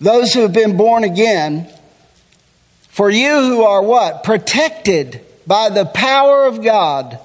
those 0.00 0.34
who 0.34 0.40
have 0.40 0.52
been 0.52 0.76
born 0.76 1.04
again. 1.04 1.72
For 2.88 3.08
you 3.08 3.30
who 3.30 3.62
are 3.62 3.82
what? 3.82 4.24
Protected 4.24 5.24
by 5.46 5.68
the 5.70 5.86
power 5.86 6.44
of 6.44 6.62
God. 6.62 7.20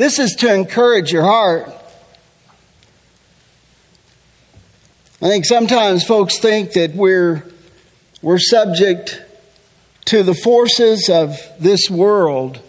This 0.00 0.18
is 0.18 0.34
to 0.36 0.50
encourage 0.54 1.12
your 1.12 1.24
heart. 1.24 1.68
I 5.20 5.28
think 5.28 5.44
sometimes 5.44 6.04
folks 6.04 6.38
think 6.38 6.72
that 6.72 6.94
we're, 6.94 7.44
we're 8.22 8.38
subject 8.38 9.20
to 10.06 10.22
the 10.22 10.32
forces 10.32 11.10
of 11.10 11.38
this 11.58 11.90
world. 11.90 12.60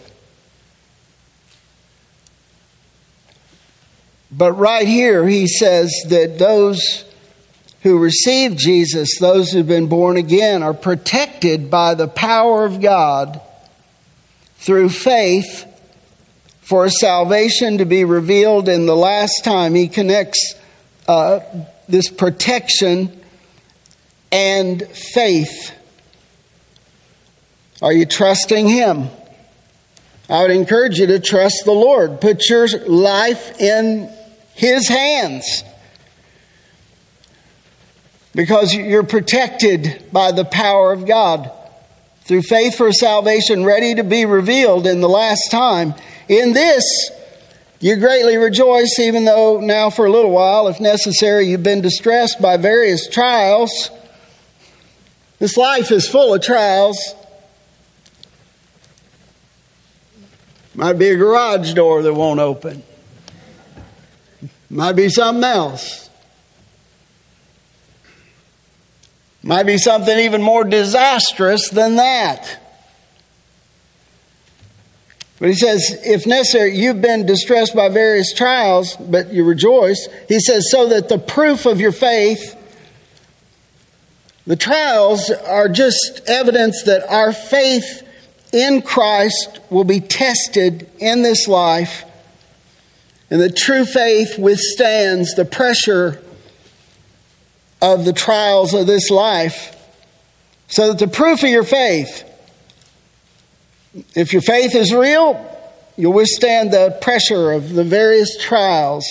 But 4.30 4.52
right 4.52 4.86
here, 4.86 5.26
he 5.26 5.48
says 5.48 5.90
that 6.10 6.38
those 6.38 7.06
who 7.84 7.98
receive 7.98 8.58
Jesus, 8.58 9.08
those 9.22 9.54
who've 9.54 9.66
been 9.66 9.88
born 9.88 10.18
again, 10.18 10.64
are 10.64 10.74
protected 10.74 11.72
by 11.72 11.94
the 11.96 12.10
power 12.10 12.66
of 12.66 12.82
God 12.82 13.40
through 14.58 14.90
faith 14.90 15.71
for 16.72 16.88
salvation 16.88 17.80
to 17.80 17.86
be 17.86 18.06
revealed 18.06 18.70
in 18.70 18.86
the 18.86 18.96
last 18.96 19.44
time. 19.44 19.75
He 19.75 19.90
connects 19.90 20.56
uh, 21.06 21.42
this 21.90 22.10
protection 22.10 23.12
and 24.32 24.82
faith. 24.88 25.74
Are 27.82 27.92
you 27.92 28.06
trusting 28.06 28.70
Him? 28.70 29.10
I 30.30 30.44
would 30.44 30.51
encourage 30.51 30.98
you 30.98 31.08
to 31.08 31.20
trust 31.20 31.63
the 31.66 31.74
Lord. 31.74 32.22
Put 32.22 32.48
your 32.50 32.70
life 32.88 33.60
in 33.60 34.10
His 34.54 34.88
hands 34.88 35.66
because 38.34 38.74
you're 38.74 39.04
protected 39.04 40.06
by 40.13 40.32
the 40.32 40.46
power 40.46 40.94
of 40.94 41.06
God 41.06 41.51
through 42.22 42.44
faith 42.44 42.78
for 42.78 42.94
salvation 42.94 43.66
ready 43.66 43.96
to 43.96 44.06
be 44.06 44.25
revealed 44.25 44.88
in 44.88 45.01
the 45.01 45.10
last 45.10 45.51
time. 45.51 45.96
In 46.32 46.54
this, 46.54 47.12
you 47.82 47.98
greatly 47.98 48.38
rejoice, 48.38 48.98
even 49.00 49.26
though 49.26 49.60
now 49.60 49.90
for 49.90 50.06
a 50.06 50.10
little 50.10 50.32
while, 50.32 50.70
if 50.70 50.80
necessary, 50.80 51.48
you've 51.48 51.62
been 51.62 51.82
distressed 51.82 52.42
by 52.42 52.56
various 52.56 53.10
trials. 53.10 53.92
This 55.40 55.58
life 55.58 55.92
is 55.92 56.08
full 56.08 56.34
of 56.34 56.42
trials. 56.42 57.16
Might 60.74 60.94
be 60.94 61.10
a 61.10 61.18
garage 61.18 61.74
door 61.74 62.02
that 62.02 62.14
won't 62.14 62.40
open. 62.40 62.82
Might 64.70 64.94
be 64.94 65.10
something 65.10 65.44
else. 65.44 66.10
Might 69.44 69.64
be 69.64 69.78
something 69.78 70.18
even 70.18 70.42
more 70.42 70.64
disastrous 70.64 71.68
than 71.68 71.98
that. 71.98 72.61
But 75.41 75.50
he 75.50 75.55
says, 75.55 76.00
if 76.05 76.27
necessary, 76.27 76.77
you've 76.77 77.01
been 77.01 77.25
distressed 77.25 77.75
by 77.75 77.89
various 77.89 78.31
trials, 78.31 78.95
but 78.95 79.33
you 79.33 79.43
rejoice. 79.43 80.07
He 80.29 80.39
says, 80.39 80.69
so 80.69 80.89
that 80.89 81.10
the 81.10 81.17
proof 81.17 81.65
of 81.65 81.81
your 81.81 81.91
faith, 81.91 82.55
the 84.45 84.55
trials 84.55 85.31
are 85.31 85.67
just 85.67 86.21
evidence 86.27 86.84
that 86.84 87.12
our 87.12 87.34
faith 87.34 88.08
in 88.54 88.84
Christ 88.84 89.62
will 89.71 89.84
be 89.84 89.99
tested 89.99 90.88
in 90.99 91.23
this 91.23 91.47
life. 91.47 92.04
And 93.32 93.41
the 93.41 93.51
true 93.51 93.86
faith 93.86 94.38
withstands 94.38 95.34
the 95.34 95.45
pressure 95.45 96.21
of 97.82 98.06
the 98.06 98.13
trials 98.13 98.75
of 98.75 98.86
this 98.86 99.10
life. 99.10 99.75
So 100.67 100.89
that 100.89 100.99
the 100.99 101.12
proof 101.12 101.41
of 101.41 101.49
your 101.49 101.63
faith, 101.63 102.31
if 104.15 104.34
your 104.34 104.41
faith 104.41 104.75
is 104.75 104.93
real, 104.93 105.47
you'll 105.97 106.13
withstand 106.13 106.71
the 106.71 106.97
pressure 107.01 107.51
of 107.51 107.73
the 107.73 107.84
various 107.84 108.38
trials. 108.41 109.06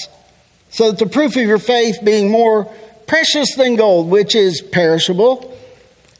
So 0.71 0.91
that 0.91 0.99
the 0.99 1.11
proof 1.11 1.37
of 1.37 1.43
your 1.43 1.59
faith 1.59 1.99
being 2.05 2.31
more 2.31 2.65
precious 3.07 3.55
than 3.57 3.77
gold, 3.77 4.09
which 4.09 4.35
is 4.35 4.61
perishable, 4.61 5.57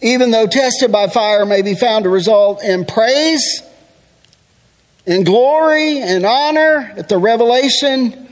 even 0.03 0.31
though 0.31 0.47
tested 0.47 0.91
by 0.91 1.09
fire, 1.09 1.47
may 1.47 1.63
be 1.63 1.75
found 1.75 2.05
to 2.05 2.11
result 2.11 2.63
in 2.65 2.85
praise, 2.85 3.63
in 5.07 5.25
glory, 5.25 5.99
and 5.99 6.27
honor 6.27 6.93
at 6.97 7.09
the 7.09 7.19
revelation 7.19 8.29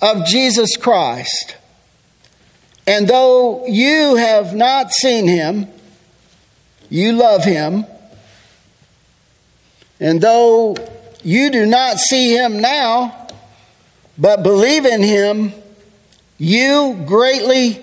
of 0.00 0.26
Jesus 0.26 0.76
Christ. 0.76 1.56
And 2.86 3.08
though 3.08 3.66
you 3.66 4.16
have 4.16 4.54
not 4.54 4.92
seen 4.92 5.26
him, 5.26 5.68
you 6.90 7.12
love 7.12 7.44
him. 7.44 7.86
And 10.04 10.20
though 10.20 10.76
you 11.22 11.48
do 11.48 11.64
not 11.64 11.96
see 11.96 12.36
him 12.36 12.60
now, 12.60 13.26
but 14.18 14.42
believe 14.42 14.84
in 14.84 15.02
him, 15.02 15.54
you 16.36 17.02
greatly 17.06 17.80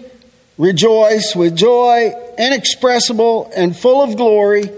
rejoice 0.55 1.35
with 1.35 1.55
joy 1.55 2.13
inexpressible 2.37 3.51
and 3.55 3.75
full 3.75 4.03
of 4.03 4.17
glory, 4.17 4.69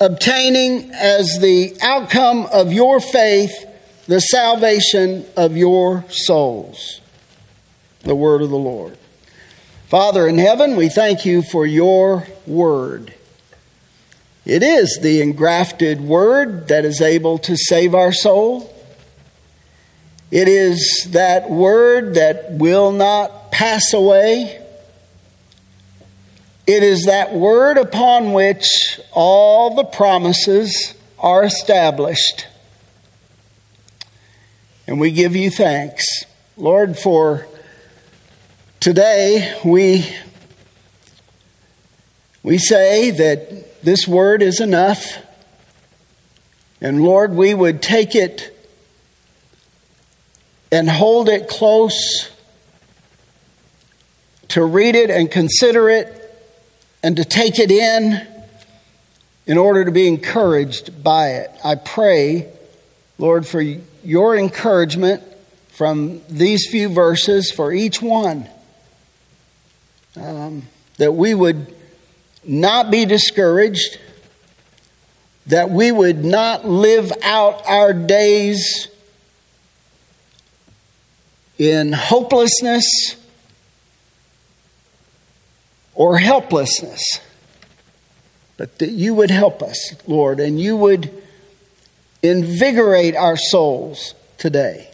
obtaining 0.00 0.90
as 0.90 1.38
the 1.40 1.76
outcome 1.80 2.48
of 2.52 2.72
your 2.72 2.98
faith 2.98 3.52
the 4.08 4.18
salvation 4.18 5.24
of 5.36 5.56
your 5.56 6.04
souls. 6.10 7.00
The 8.00 8.16
word 8.16 8.42
of 8.42 8.50
the 8.50 8.56
Lord. 8.56 8.98
Father 9.86 10.26
in 10.26 10.38
heaven, 10.38 10.74
we 10.74 10.88
thank 10.88 11.24
you 11.24 11.42
for 11.42 11.64
your 11.64 12.26
word. 12.48 13.14
It 14.44 14.62
is 14.62 14.98
the 15.00 15.22
engrafted 15.22 16.02
word 16.02 16.68
that 16.68 16.84
is 16.84 17.00
able 17.00 17.38
to 17.38 17.56
save 17.56 17.94
our 17.94 18.12
soul. 18.12 18.70
It 20.30 20.48
is 20.48 21.08
that 21.12 21.48
word 21.48 22.14
that 22.16 22.52
will 22.52 22.92
not 22.92 23.50
pass 23.52 23.94
away. 23.94 24.60
It 26.66 26.82
is 26.82 27.04
that 27.04 27.32
word 27.32 27.78
upon 27.78 28.32
which 28.32 29.00
all 29.12 29.74
the 29.74 29.84
promises 29.84 30.94
are 31.18 31.44
established. 31.44 32.46
And 34.86 35.00
we 35.00 35.10
give 35.10 35.34
you 35.34 35.50
thanks, 35.50 36.04
Lord, 36.58 36.98
for 36.98 37.46
today 38.80 39.58
we, 39.64 40.06
we 42.42 42.58
say 42.58 43.10
that 43.10 43.73
this 43.84 44.08
word 44.08 44.42
is 44.42 44.60
enough. 44.60 45.18
And 46.80 47.02
Lord, 47.02 47.34
we 47.34 47.52
would 47.52 47.82
take 47.82 48.14
it 48.14 48.50
and 50.72 50.88
hold 50.88 51.28
it 51.28 51.48
close, 51.48 52.30
to 54.48 54.64
read 54.64 54.94
it 54.94 55.10
and 55.10 55.30
consider 55.30 55.88
it, 55.88 56.20
and 57.02 57.16
to 57.16 57.24
take 57.24 57.58
it 57.58 57.70
in 57.70 58.26
in 59.46 59.58
order 59.58 59.84
to 59.84 59.90
be 59.90 60.08
encouraged 60.08 61.04
by 61.04 61.32
it. 61.32 61.50
I 61.62 61.74
pray, 61.74 62.48
Lord, 63.18 63.46
for 63.46 63.60
your 63.60 64.34
encouragement 64.36 65.22
from 65.68 66.22
these 66.28 66.68
few 66.70 66.88
verses 66.88 67.50
for 67.50 67.72
each 67.72 68.00
one. 68.00 68.48
Um, 70.16 70.62
that 70.96 71.12
we 71.12 71.34
would 71.34 71.73
not 72.46 72.90
be 72.90 73.04
discouraged, 73.04 73.98
that 75.46 75.70
we 75.70 75.92
would 75.92 76.24
not 76.24 76.64
live 76.64 77.12
out 77.22 77.66
our 77.66 77.92
days 77.92 78.88
in 81.58 81.92
hopelessness 81.92 83.16
or 85.94 86.18
helplessness, 86.18 87.02
but 88.56 88.78
that 88.78 88.90
you 88.90 89.14
would 89.14 89.30
help 89.30 89.62
us, 89.62 89.94
Lord, 90.06 90.40
and 90.40 90.58
you 90.58 90.76
would 90.76 91.22
invigorate 92.22 93.14
our 93.14 93.36
souls 93.36 94.14
today. 94.38 94.90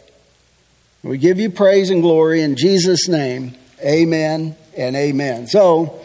We 1.03 1.17
give 1.17 1.39
you 1.39 1.49
praise 1.49 1.89
and 1.89 2.01
glory 2.01 2.41
in 2.41 2.55
Jesus' 2.55 3.07
name. 3.07 3.55
Amen 3.83 4.55
and 4.77 4.95
amen. 4.95 5.47
So, 5.47 5.99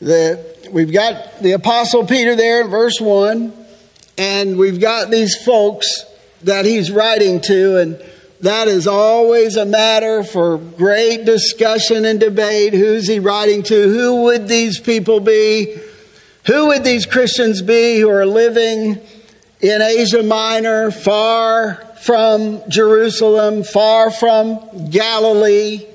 the 0.00 0.53
we've 0.70 0.92
got 0.92 1.40
the 1.40 1.52
Apostle 1.52 2.06
Peter 2.06 2.36
there 2.36 2.62
in 2.62 2.68
verse 2.68 3.00
1, 3.00 3.52
and 4.18 4.58
we've 4.58 4.80
got 4.80 5.10
these 5.10 5.36
folks 5.44 6.04
that 6.42 6.64
he's 6.64 6.90
writing 6.90 7.40
to, 7.42 7.78
and 7.78 8.04
that 8.40 8.68
is 8.68 8.86
always 8.86 9.56
a 9.56 9.64
matter 9.64 10.22
for 10.22 10.58
great 10.58 11.24
discussion 11.24 12.04
and 12.04 12.20
debate. 12.20 12.74
Who's 12.74 13.08
he 13.08 13.18
writing 13.18 13.62
to? 13.64 13.88
Who 13.88 14.24
would 14.24 14.48
these 14.48 14.78
people 14.78 15.20
be? 15.20 15.76
Who 16.46 16.66
would 16.68 16.84
these 16.84 17.06
Christians 17.06 17.62
be 17.62 17.98
who 17.98 18.10
are 18.10 18.26
living 18.26 19.00
in 19.60 19.82
Asia 19.82 20.22
Minor, 20.22 20.90
far 20.90 21.76
from 22.02 22.62
Jerusalem, 22.68 23.64
far 23.64 24.10
from 24.10 24.90
Galilee? 24.90 25.86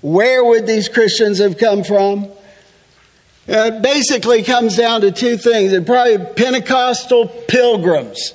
Where 0.00 0.44
would 0.44 0.66
these 0.66 0.88
Christians 0.88 1.38
have 1.38 1.58
come 1.58 1.84
from? 1.84 2.28
Uh, 3.48 3.72
it 3.72 3.82
basically 3.82 4.42
comes 4.42 4.76
down 4.76 5.00
to 5.00 5.10
two 5.10 5.38
things. 5.38 5.70
They're 5.70 5.80
probably 5.80 6.18
Pentecostal 6.34 7.28
pilgrims. 7.48 8.34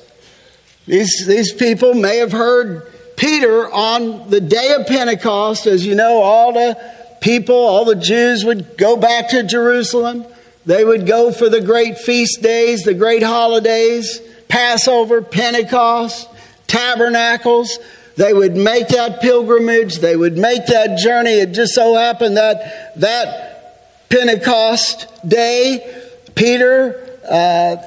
These, 0.87 1.27
these 1.27 1.53
people 1.53 1.93
may 1.93 2.17
have 2.17 2.31
heard 2.31 2.91
Peter 3.15 3.71
on 3.71 4.29
the 4.31 4.41
day 4.41 4.73
of 4.73 4.87
Pentecost. 4.87 5.67
As 5.67 5.85
you 5.85 5.93
know, 5.93 6.21
all 6.21 6.53
the 6.53 6.77
people, 7.21 7.55
all 7.55 7.85
the 7.85 7.95
Jews 7.95 8.43
would 8.43 8.75
go 8.75 8.97
back 8.97 9.29
to 9.29 9.43
Jerusalem. 9.43 10.25
They 10.65 10.83
would 10.83 11.05
go 11.05 11.31
for 11.31 11.47
the 11.47 11.61
great 11.61 11.99
feast 11.99 12.41
days, 12.41 12.83
the 12.83 12.95
great 12.95 13.21
holidays, 13.21 14.19
Passover, 14.47 15.21
Pentecost, 15.21 16.27
tabernacles. 16.65 17.77
They 18.15 18.33
would 18.33 18.55
make 18.55 18.87
that 18.89 19.21
pilgrimage, 19.21 19.97
they 19.97 20.15
would 20.15 20.37
make 20.37 20.67
that 20.67 20.97
journey. 20.97 21.39
It 21.39 21.53
just 21.53 21.73
so 21.73 21.95
happened 21.95 22.37
that 22.37 22.99
that 22.99 23.52
Pentecost 24.13 25.07
day, 25.27 26.03
Peter, 26.35 27.17
uh, 27.27 27.77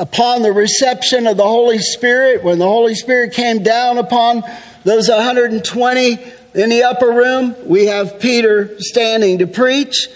upon 0.00 0.42
the 0.42 0.50
reception 0.50 1.28
of 1.28 1.36
the 1.36 1.44
Holy 1.44 1.78
Spirit, 1.78 2.42
when 2.42 2.58
the 2.58 2.66
Holy 2.66 2.96
Spirit 2.96 3.34
came 3.34 3.62
down 3.62 3.96
upon 3.96 4.42
those 4.82 5.08
120 5.08 6.18
in 6.54 6.70
the 6.70 6.82
upper 6.82 7.12
room, 7.12 7.54
we 7.64 7.86
have 7.86 8.18
Peter 8.18 8.74
standing 8.80 9.38
to 9.38 9.46
preach. 9.46 10.08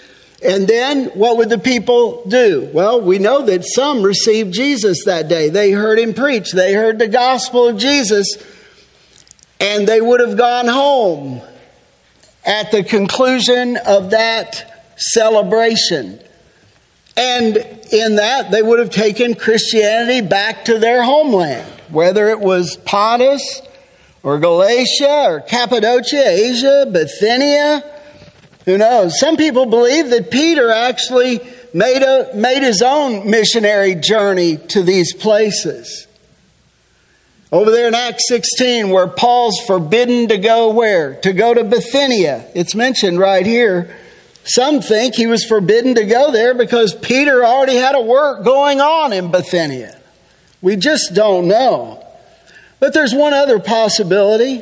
And 0.44 0.66
then 0.66 1.04
what 1.10 1.36
would 1.36 1.50
the 1.50 1.58
people 1.58 2.24
do? 2.26 2.68
Well, 2.72 3.00
we 3.00 3.20
know 3.20 3.46
that 3.46 3.64
some 3.64 4.02
received 4.02 4.52
Jesus 4.52 5.04
that 5.04 5.28
day. 5.28 5.50
They 5.50 5.70
heard 5.70 6.00
him 6.00 6.14
preach, 6.14 6.50
they 6.50 6.72
heard 6.72 6.98
the 6.98 7.06
gospel 7.06 7.68
of 7.68 7.78
Jesus, 7.78 8.26
and 9.60 9.86
they 9.86 10.00
would 10.00 10.18
have 10.18 10.36
gone 10.36 10.66
home 10.66 11.40
at 12.44 12.72
the 12.72 12.82
conclusion 12.82 13.76
of 13.76 14.10
that 14.10 14.69
celebration. 15.00 16.20
And 17.16 17.56
in 17.92 18.16
that, 18.16 18.50
they 18.50 18.62
would 18.62 18.78
have 18.78 18.90
taken 18.90 19.34
Christianity 19.34 20.26
back 20.26 20.66
to 20.66 20.78
their 20.78 21.02
homeland, 21.02 21.68
whether 21.90 22.28
it 22.28 22.40
was 22.40 22.76
Pontus 22.76 23.62
or 24.22 24.38
Galatia 24.38 25.24
or 25.26 25.40
Cappadocia, 25.40 26.28
Asia, 26.28 26.86
Bithynia 26.90 27.84
who 28.70 28.78
knows? 28.78 29.18
Some 29.18 29.36
people 29.36 29.66
believe 29.66 30.10
that 30.10 30.30
Peter 30.30 30.70
actually 30.70 31.40
made, 31.72 32.02
a, 32.02 32.30
made 32.34 32.62
his 32.62 32.82
own 32.82 33.30
missionary 33.30 33.94
journey 33.94 34.58
to 34.68 34.82
these 34.82 35.12
places. 35.12 36.06
Over 37.50 37.70
there 37.70 37.88
in 37.88 37.94
Acts 37.94 38.28
16, 38.28 38.90
where 38.90 39.08
Paul's 39.08 39.58
forbidden 39.66 40.28
to 40.28 40.38
go 40.38 40.70
where? 40.70 41.16
To 41.22 41.32
go 41.32 41.52
to 41.52 41.64
Bithynia. 41.64 42.48
It's 42.54 42.74
mentioned 42.74 43.18
right 43.18 43.44
here. 43.44 43.96
Some 44.54 44.80
think 44.80 45.14
he 45.14 45.28
was 45.28 45.44
forbidden 45.44 45.94
to 45.94 46.04
go 46.04 46.32
there 46.32 46.54
because 46.54 46.92
Peter 46.92 47.44
already 47.44 47.76
had 47.76 47.94
a 47.94 48.00
work 48.00 48.42
going 48.44 48.80
on 48.80 49.12
in 49.12 49.30
Bithynia. 49.30 49.96
We 50.60 50.74
just 50.74 51.14
don't 51.14 51.46
know. 51.46 52.04
But 52.80 52.92
there's 52.92 53.14
one 53.14 53.32
other 53.32 53.60
possibility, 53.60 54.60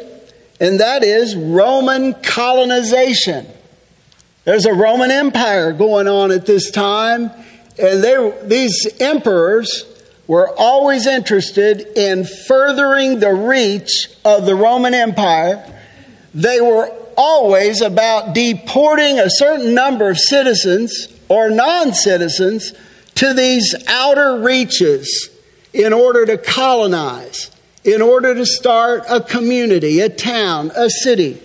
and 0.61 0.81
that 0.81 1.03
is 1.05 1.35
Roman 1.35 2.12
colonization. 2.12 3.46
There's 4.44 4.66
a 4.66 4.74
Roman 4.74 5.11
Empire 5.11 5.72
going 5.72 6.07
on 6.07 6.33
at 6.33 6.44
this 6.44 6.70
time, 6.70 7.31
and 7.79 8.05
they, 8.05 8.38
these 8.44 8.87
emperors 9.01 9.87
were 10.27 10.51
always 10.59 11.07
interested 11.07 11.81
in 11.96 12.27
furthering 12.27 13.20
the 13.20 13.33
reach 13.33 14.11
of 14.22 14.44
the 14.44 14.55
Roman 14.55 14.92
Empire. 14.92 15.64
They 16.35 16.61
were 16.61 16.92
always 17.19 17.83
about 17.83 18.33
deporting 18.33 19.19
a 19.19 19.29
certain 19.29 19.75
number 19.75 20.09
of 20.09 20.17
citizens 20.17 21.09
or 21.29 21.51
non 21.51 21.93
citizens 21.93 22.73
to 23.17 23.35
these 23.35 23.75
outer 23.89 24.41
reaches 24.41 25.29
in 25.75 25.93
order 25.93 26.25
to 26.25 26.39
colonize, 26.39 27.51
in 27.85 28.01
order 28.01 28.35
to 28.35 28.47
start 28.47 29.03
a 29.11 29.21
community, 29.21 30.01
a 30.01 30.09
town, 30.09 30.71
a 30.77 30.89
city. 30.89 31.43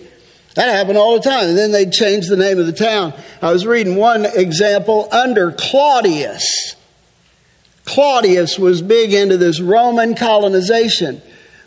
That 0.54 0.68
happened 0.68 0.96
all 0.96 1.14
the 1.14 1.28
time. 1.28 1.48
And 1.48 1.58
then 1.58 1.72
they'd 1.72 1.92
change 1.92 2.28
the 2.28 2.36
name 2.36 2.60
of 2.60 2.66
the 2.66 2.72
town. 2.72 3.12
I 3.42 3.52
was 3.52 3.66
reading 3.66 3.96
one 3.96 4.24
example 4.24 5.08
under 5.10 5.50
Claudius. 5.50 6.76
Claudius 7.84 8.58
was 8.58 8.80
big 8.80 9.12
into 9.12 9.36
this 9.36 9.60
Roman 9.60 10.14
colonization. 10.14 11.20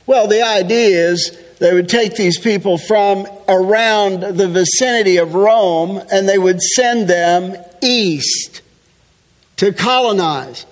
Well, 0.06 0.28
the 0.28 0.42
idea 0.42 1.10
is 1.10 1.38
they 1.60 1.74
would 1.74 1.90
take 1.90 2.16
these 2.16 2.40
people 2.40 2.78
from 2.78 3.28
around 3.48 4.22
the 4.38 4.48
vicinity 4.48 5.18
of 5.18 5.34
Rome 5.34 6.02
and 6.12 6.30
they 6.30 6.38
would 6.38 6.62
send 6.62 7.10
them 7.10 7.56
east 7.82 8.62
to 9.58 9.74
colonize. 9.74 10.66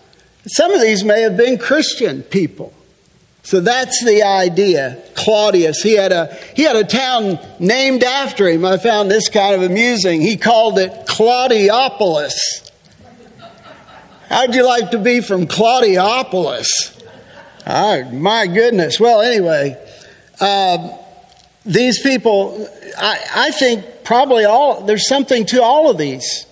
Some 0.48 0.72
of 0.72 0.82
these 0.82 1.04
may 1.04 1.22
have 1.22 1.38
been 1.38 1.58
Christian 1.58 2.22
people. 2.22 2.72
So 3.42 3.60
that's 3.60 4.04
the 4.04 4.24
idea. 4.24 4.98
Claudius, 5.16 5.82
he 5.84 5.94
had 5.94 6.12
a 6.12 6.36
he 6.56 6.64
had 6.64 6.76
a 6.76 6.84
town 6.84 7.38
named 7.60 8.04
after 8.04 8.48
him. 8.50 8.66
I 8.66 8.78
found 8.78 9.10
this 9.10 9.30
kind 9.30 9.54
of 9.56 9.62
amusing. 9.62 10.22
He 10.22 10.36
called 10.36 10.80
it 10.80 10.92
Claudiopolis. 11.08 12.34
How'd 14.30 14.56
you 14.56 14.66
like 14.66 14.92
to 14.92 14.98
be 14.98 15.22
from 15.22 15.46
Claudiopolis? 15.46 16.68
Oh, 17.68 18.04
ah, 18.04 18.10
my 18.12 18.48
goodness. 18.48 19.00
Well, 19.00 19.22
anyway, 19.22 19.78
uh, 20.40 20.98
these 21.66 22.02
people, 22.02 22.70
I, 22.98 23.20
I 23.36 23.52
think 23.52 24.04
probably 24.04 24.46
all 24.46 24.82
there's 24.86 25.08
something 25.08 25.46
to 25.48 25.62
all 25.64 25.90
of 25.90 25.98
these 25.98 26.46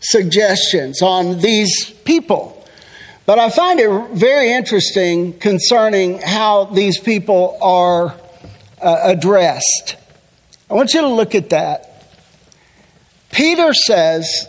suggestions 0.00 1.02
on 1.02 1.38
these 1.38 1.90
people. 2.04 2.52
But 3.26 3.38
I 3.38 3.50
find 3.50 3.80
it 3.80 4.10
very 4.12 4.52
interesting 4.52 5.38
concerning 5.38 6.20
how 6.20 6.64
these 6.66 7.00
people 7.00 7.58
are 7.60 8.14
uh, 8.80 9.00
addressed. 9.02 9.96
I 10.70 10.74
want 10.74 10.94
you 10.94 11.00
to 11.00 11.08
look 11.08 11.34
at 11.34 11.50
that. 11.50 12.04
Peter 13.32 13.74
says, 13.74 14.48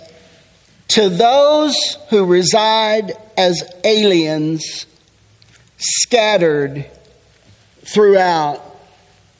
To 0.89 1.09
those 1.09 1.75
who 2.09 2.25
reside 2.25 3.13
as 3.35 3.63
aliens 3.83 4.85
scattered 5.77 6.85
throughout 7.83 8.66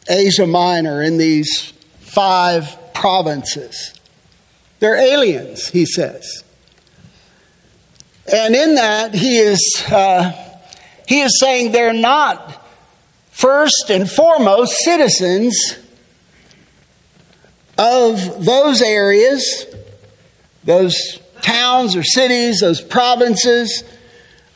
Asia 0.10 0.48
Minor 0.48 1.02
in 1.02 1.18
these 1.18 1.74
five 2.00 2.94
provinces, 2.94 3.94
they're 4.80 4.98
aliens, 4.98 5.68
he 5.70 5.86
says. 5.86 6.44
And 8.32 8.56
in 8.56 8.76
that, 8.76 9.14
he 9.14 9.38
is, 9.38 9.84
uh, 9.90 10.32
he 11.08 11.22
is 11.22 11.40
saying 11.40 11.72
they're 11.72 11.94
not 11.94 12.66
first 13.32 13.90
and 13.90 14.10
foremost 14.10 14.76
citizens 14.84 15.78
of 17.78 18.44
those 18.44 18.82
areas, 18.82 19.66
those 20.64 21.20
towns 21.42 21.96
or 21.96 22.04
cities, 22.04 22.60
those 22.60 22.82
provinces, 22.82 23.84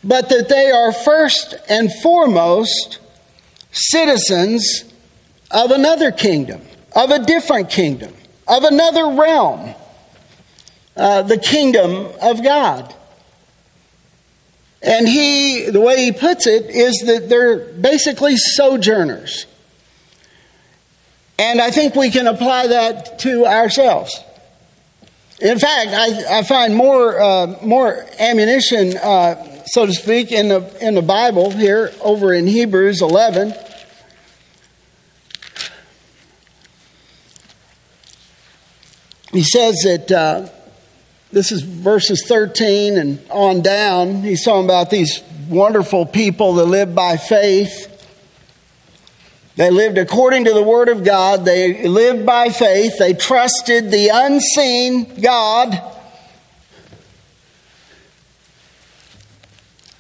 but 0.04 0.30
that 0.30 0.50
they 0.50 0.72
are 0.72 0.92
first 0.92 1.56
and 1.70 1.92
foremost 2.02 3.00
citizens 3.72 4.91
of 5.54 5.72
another 5.72 6.12
kingdom, 6.12 6.62
of 6.96 7.12
a 7.12 7.20
different 7.20 7.70
kingdom, 7.70 8.14
of 8.48 8.64
another 8.64 9.08
realm, 9.10 9.74
uh, 10.96 11.22
the 11.24 11.38
kingdom 11.38 12.08
of 12.22 12.44
God. 12.44 12.94
And 14.82 15.08
he, 15.08 15.70
the 15.70 15.80
way 15.80 16.04
he 16.06 16.12
puts 16.12 16.48
it, 16.48 16.66
is 16.70 17.04
that 17.06 17.30
they're 17.30 17.60
basically 17.74 18.36
sojourners. 18.36 19.46
And 21.38 21.62
I 21.62 21.72
think 21.72 21.96
we 21.96 22.10
can 22.10 22.28
apply 22.28 22.68
that 22.68 23.20
to 23.20 23.46
ourselves. 23.46 24.20
In 25.40 25.58
fact, 25.58 25.90
I, 25.92 26.40
I 26.40 26.44
find 26.44 26.76
more, 26.76 27.20
uh, 27.20 27.58
more 27.64 28.06
ammunition, 28.20 28.96
uh, 28.98 29.64
so 29.66 29.88
to 29.88 29.94
speak, 29.94 30.32
in 30.32 30.50
the, 30.50 30.86
in 30.86 30.94
the 30.94 31.02
Bible 31.02 31.50
here 31.50 31.92
over 32.02 32.34
in 32.34 32.46
Hebrews 32.46 33.02
11. 33.02 33.56
He 39.32 39.44
says 39.44 39.76
that. 39.84 40.12
Uh, 40.12 40.48
this 41.32 41.54
is 41.54 41.62
verses 41.62 42.26
13 42.28 42.98
and 42.98 43.20
on 43.30 43.62
down. 43.62 44.22
He's 44.22 44.44
talking 44.44 44.66
about 44.66 44.90
these 44.90 45.24
wonderful 45.50 46.06
people 46.06 46.56
that 46.56 46.66
live 46.66 46.94
by 46.94 47.16
faith. 47.16 47.88
They 49.56 49.70
lived 49.70 49.98
according 49.98 50.46
to 50.46 50.54
the 50.54 50.64
Word 50.64 50.90
of 50.90 51.06
God. 51.06 51.46
They 51.46 51.88
lived 51.88 52.26
by 52.26 52.50
faith. 52.50 52.98
They 53.00 53.14
trusted 53.14 53.92
the 53.92 54.10
unseen 54.14 55.22
God. 55.22 55.80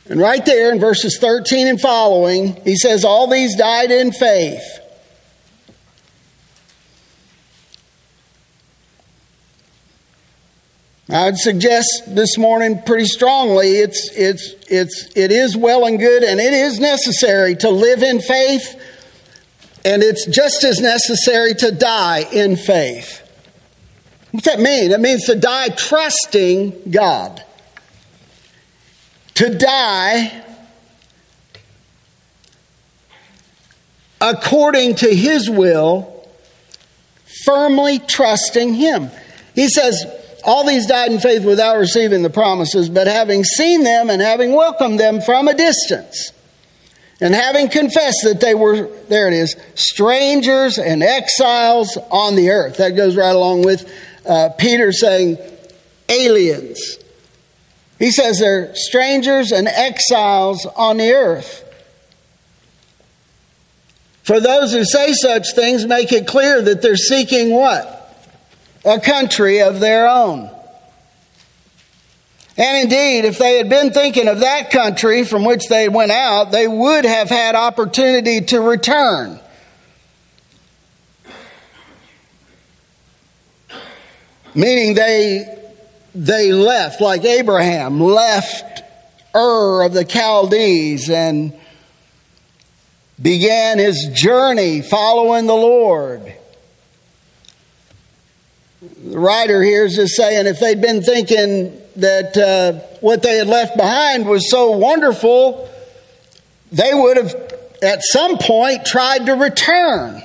And 0.10 0.20
right 0.20 0.46
there 0.46 0.74
in 0.74 0.80
verses 0.80 1.18
13 1.20 1.68
and 1.68 1.80
following, 1.80 2.62
he 2.64 2.76
says, 2.76 3.06
All 3.06 3.28
these 3.28 3.56
died 3.56 3.92
in 3.92 4.12
faith. 4.12 4.81
I'd 11.12 11.36
suggest 11.36 12.04
this 12.08 12.38
morning 12.38 12.82
pretty 12.84 13.04
strongly 13.04 13.72
it's, 13.80 14.10
it's, 14.14 14.56
it's, 14.70 15.10
it 15.14 15.30
is 15.34 15.58
well 15.58 15.86
and 15.86 16.00
good 16.00 16.24
and 16.24 16.40
it 16.40 16.54
is 16.54 16.80
necessary 16.80 17.54
to 17.58 17.70
live 17.70 18.02
in 18.02 18.22
faith 18.22 18.82
and 19.84 20.04
it's 20.04 20.26
just 20.26 20.64
as 20.64 20.80
necessary 20.80 21.54
to 21.56 21.72
die 21.74 22.20
in 22.32 22.56
faith. 22.56 23.18
What's 24.32 24.46
that 24.46 24.62
mean? 24.62 24.92
It 24.92 25.02
means 25.02 25.26
to 25.26 25.36
die 25.36 25.68
trusting 25.70 26.92
God. 26.92 27.44
To 29.34 29.58
die 29.58 30.44
according 34.22 34.96
to 34.96 35.14
His 35.14 35.50
will, 35.50 36.26
firmly 37.44 38.00
trusting 38.00 38.76
Him. 38.76 39.10
He 39.56 39.68
says, 39.68 40.06
all 40.44 40.66
these 40.66 40.88
died 40.88 41.12
in 41.12 41.20
faith 41.20 41.46
without 41.46 41.78
receiving 41.78 42.24
the 42.24 42.30
promises, 42.30 42.90
but 42.90 43.08
having 43.08 43.44
seen 43.44 43.84
them 43.84 44.10
and 44.10 44.22
having 44.22 44.54
welcomed 44.54 45.00
them 45.00 45.22
from 45.22 45.48
a 45.48 45.54
distance, 45.54 46.32
and 47.20 47.34
having 47.34 47.70
confessed 47.70 48.22
that 48.24 48.40
they 48.42 48.56
were, 48.56 48.88
there 49.10 49.28
it 49.28 49.34
is, 49.34 49.56
strangers 49.76 50.78
and 50.78 51.04
exiles 51.04 51.98
on 52.10 52.36
the 52.36 52.50
earth. 52.50 52.78
That 52.78 52.96
goes 52.96 53.16
right 53.16 53.36
along 53.36 53.62
with 53.64 53.92
uh, 54.26 54.50
Peter 54.58 54.92
saying, 54.92 55.38
aliens. 56.10 56.98
He 58.00 58.12
says 58.12 58.40
they're 58.40 58.74
strangers 58.76 59.52
and 59.52 59.68
exiles 59.68 60.66
on 60.66 60.98
the 60.98 61.14
earth. 61.14 61.64
For 64.24 64.40
those 64.40 64.74
who 64.74 64.84
say 64.86 65.14
such 65.14 65.54
things, 65.54 65.86
make 65.86 66.12
it 66.12 66.26
clear 66.28 66.62
that 66.62 66.82
they're 66.82 66.96
seeking 66.96 67.52
what? 67.52 68.01
A 68.84 69.00
country 69.00 69.62
of 69.62 69.80
their 69.80 70.08
own. 70.08 70.50
And 72.58 72.84
indeed, 72.84 73.26
if 73.26 73.38
they 73.38 73.58
had 73.58 73.70
been 73.70 73.92
thinking 73.92 74.28
of 74.28 74.42
that 74.42 74.72
country 74.72 75.24
from 75.24 75.46
which 75.46 75.68
they 75.68 75.90
went 75.90 76.12
out, 76.12 76.52
they 76.52 76.68
would 76.68 77.06
have 77.06 77.30
had 77.30 77.56
opportunity 77.56 78.42
to 78.42 78.60
return. 78.60 79.40
Meaning 84.54 84.96
they, 84.96 85.46
they 86.14 86.52
left, 86.52 87.00
like 87.00 87.24
Abraham 87.24 88.02
left 88.02 88.84
Ur 89.34 89.84
of 89.84 89.94
the 89.94 90.04
Chaldees 90.04 91.10
and 91.10 91.54
began 93.22 93.78
his 93.78 94.10
journey 94.14 94.82
following 94.82 95.48
the 95.48 95.56
Lord. 95.56 96.34
The 98.82 99.20
writer 99.20 99.62
here 99.62 99.86
is 99.86 99.96
just 99.96 100.16
saying 100.16 100.48
if 100.48 100.60
they'd 100.60 100.82
been 100.82 101.04
thinking 101.04 101.80
that 101.98 102.36
uh, 102.36 102.80
what 103.00 103.22
they 103.22 103.38
had 103.38 103.46
left 103.46 103.78
behind 103.78 104.28
was 104.28 104.50
so 104.50 104.72
wonderful, 104.72 105.70
they 106.72 106.92
would 106.92 107.18
have 107.18 107.36
at 107.84 108.02
some 108.02 108.40
point 108.40 108.84
tried 108.84 109.28
to 109.28 109.34
return. 109.34 110.24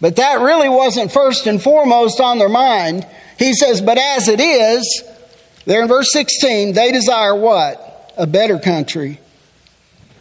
But 0.00 0.16
that 0.16 0.40
really 0.40 0.68
wasn't 0.68 1.12
first 1.12 1.46
and 1.46 1.62
foremost 1.62 2.20
on 2.20 2.40
their 2.40 2.48
mind. 2.48 3.06
He 3.38 3.54
says, 3.54 3.80
But 3.80 3.96
as 3.96 4.26
it 4.26 4.40
is, 4.40 5.04
there 5.64 5.82
in 5.82 5.88
verse 5.88 6.10
16, 6.10 6.74
they 6.74 6.90
desire 6.90 7.36
what? 7.36 8.12
A 8.16 8.26
better 8.26 8.58
country. 8.58 9.20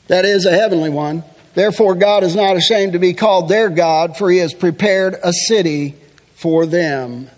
That 0.10 0.26
is, 0.26 0.46
a 0.46 0.52
heavenly 0.52 0.92
one. 0.92 1.24
Therefore, 1.56 1.96
God 1.96 2.24
is 2.24 2.36
not 2.36 2.56
ashamed 2.56 2.94
to 2.94 3.00
be 3.00 3.16
called 3.16 3.50
their 3.50 3.72
God, 3.72 4.16
for 4.16 4.30
he 4.30 4.38
has 4.38 4.54
prepared 4.54 5.16
a 5.24 5.34
city 5.34 5.96
for 6.42 6.66
them. 6.66 7.30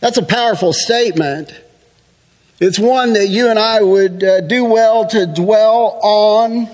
That's 0.00 0.18
a 0.18 0.24
powerful 0.24 0.72
statement. 0.72 1.54
It's 2.58 2.80
one 2.80 3.12
that 3.12 3.28
you 3.28 3.48
and 3.48 3.60
I 3.60 3.80
would 3.80 4.24
uh, 4.24 4.40
do 4.40 4.64
well 4.64 5.06
to 5.06 5.24
dwell 5.24 6.00
on. 6.02 6.68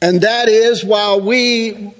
And 0.00 0.20
that 0.20 0.48
is 0.48 0.84
while 0.84 1.20
we 1.20 1.92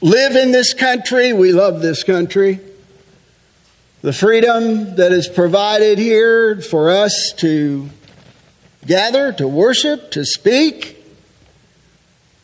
live 0.00 0.34
in 0.34 0.50
this 0.50 0.74
country, 0.74 1.32
we 1.32 1.52
love 1.52 1.82
this 1.82 2.02
country. 2.02 2.58
The 4.02 4.12
freedom 4.12 4.96
that 4.96 5.12
is 5.12 5.28
provided 5.28 5.98
here 5.98 6.60
for 6.60 6.90
us 6.90 7.32
to 7.36 7.88
gather, 8.84 9.32
to 9.34 9.46
worship, 9.46 10.10
to 10.12 10.24
speak, 10.24 10.97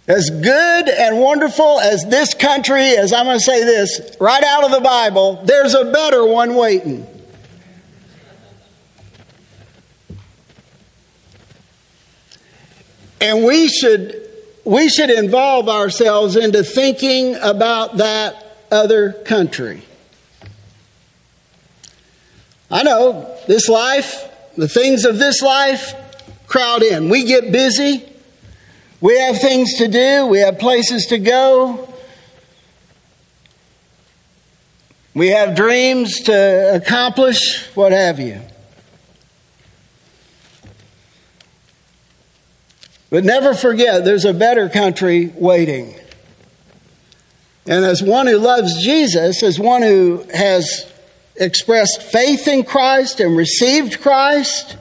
as 0.07 0.29
good 0.29 0.89
and 0.89 1.19
wonderful 1.19 1.81
as 1.81 2.05
this 2.05 2.35
country 2.35 2.85
is, 2.85 3.13
I'm 3.13 3.25
going 3.25 3.39
to 3.39 3.45
say 3.45 3.65
this 3.65 4.17
right 4.21 4.45
out 4.45 4.65
of 4.65 4.71
the 4.71 4.81
Bible, 4.81 5.43
there's 5.45 5.75
a 5.75 5.91
better 5.91 6.27
one 6.27 6.55
waiting. 6.55 7.07
And 13.21 13.45
we 13.45 13.69
should, 13.69 14.29
we 14.65 14.91
should 14.91 15.09
involve 15.09 15.71
ourselves 15.71 16.37
into 16.37 16.63
thinking 16.63 17.37
about 17.37 17.97
that 17.97 18.59
other 18.71 19.13
country. 19.13 19.83
I 22.71 22.83
know 22.83 23.35
this 23.47 23.71
life, 23.71 24.31
the 24.57 24.69
things 24.69 25.07
of 25.07 25.19
this 25.19 25.41
life 25.41 25.95
crowd 26.47 26.83
in. 26.83 27.09
We 27.09 27.25
get 27.25 27.51
busy. 27.51 28.14
We 29.05 29.19
have 29.19 29.39
things 29.39 29.75
to 29.75 29.89
do, 29.89 30.25
we 30.29 30.39
have 30.39 30.59
places 30.59 31.05
to 31.09 31.19
go. 31.19 31.93
We 35.13 35.29
have 35.29 35.55
dreams 35.55 36.21
to 36.21 36.75
accomplish, 36.75 37.67
what 37.75 37.93
have 37.93 38.19
you. 38.19 38.41
But 43.11 43.25
never 43.25 43.53
forget, 43.53 44.07
there's 44.07 44.25
a 44.25 44.33
better 44.33 44.71
country 44.71 45.31
waiting. 45.35 45.95
And 47.67 47.85
as 47.85 48.03
one 48.03 48.27
who 48.27 48.39
loves 48.39 48.83
Jesus, 48.83 49.43
as 49.43 49.59
one 49.59 49.83
who 49.83 50.25
has 50.33 50.91
expressed 51.37 52.03
faith 52.03 52.49
in 52.49 52.65
Christ 52.65 53.21
and 53.21 53.37
received 53.37 54.01
Christ, 54.01 54.79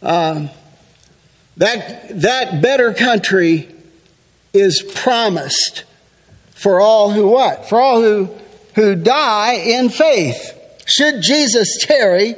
um, 0.00 0.48
that, 1.58 2.20
that 2.22 2.62
better 2.62 2.94
country 2.94 3.68
is 4.54 4.82
promised 4.94 5.84
for 6.54 6.80
all 6.80 7.10
who 7.10 7.28
what? 7.28 7.68
For 7.68 7.80
all 7.80 8.00
who, 8.00 8.28
who 8.74 8.94
die 8.94 9.54
in 9.54 9.90
faith. 9.90 10.54
Should 10.86 11.20
Jesus 11.20 11.78
tarry, 11.80 12.36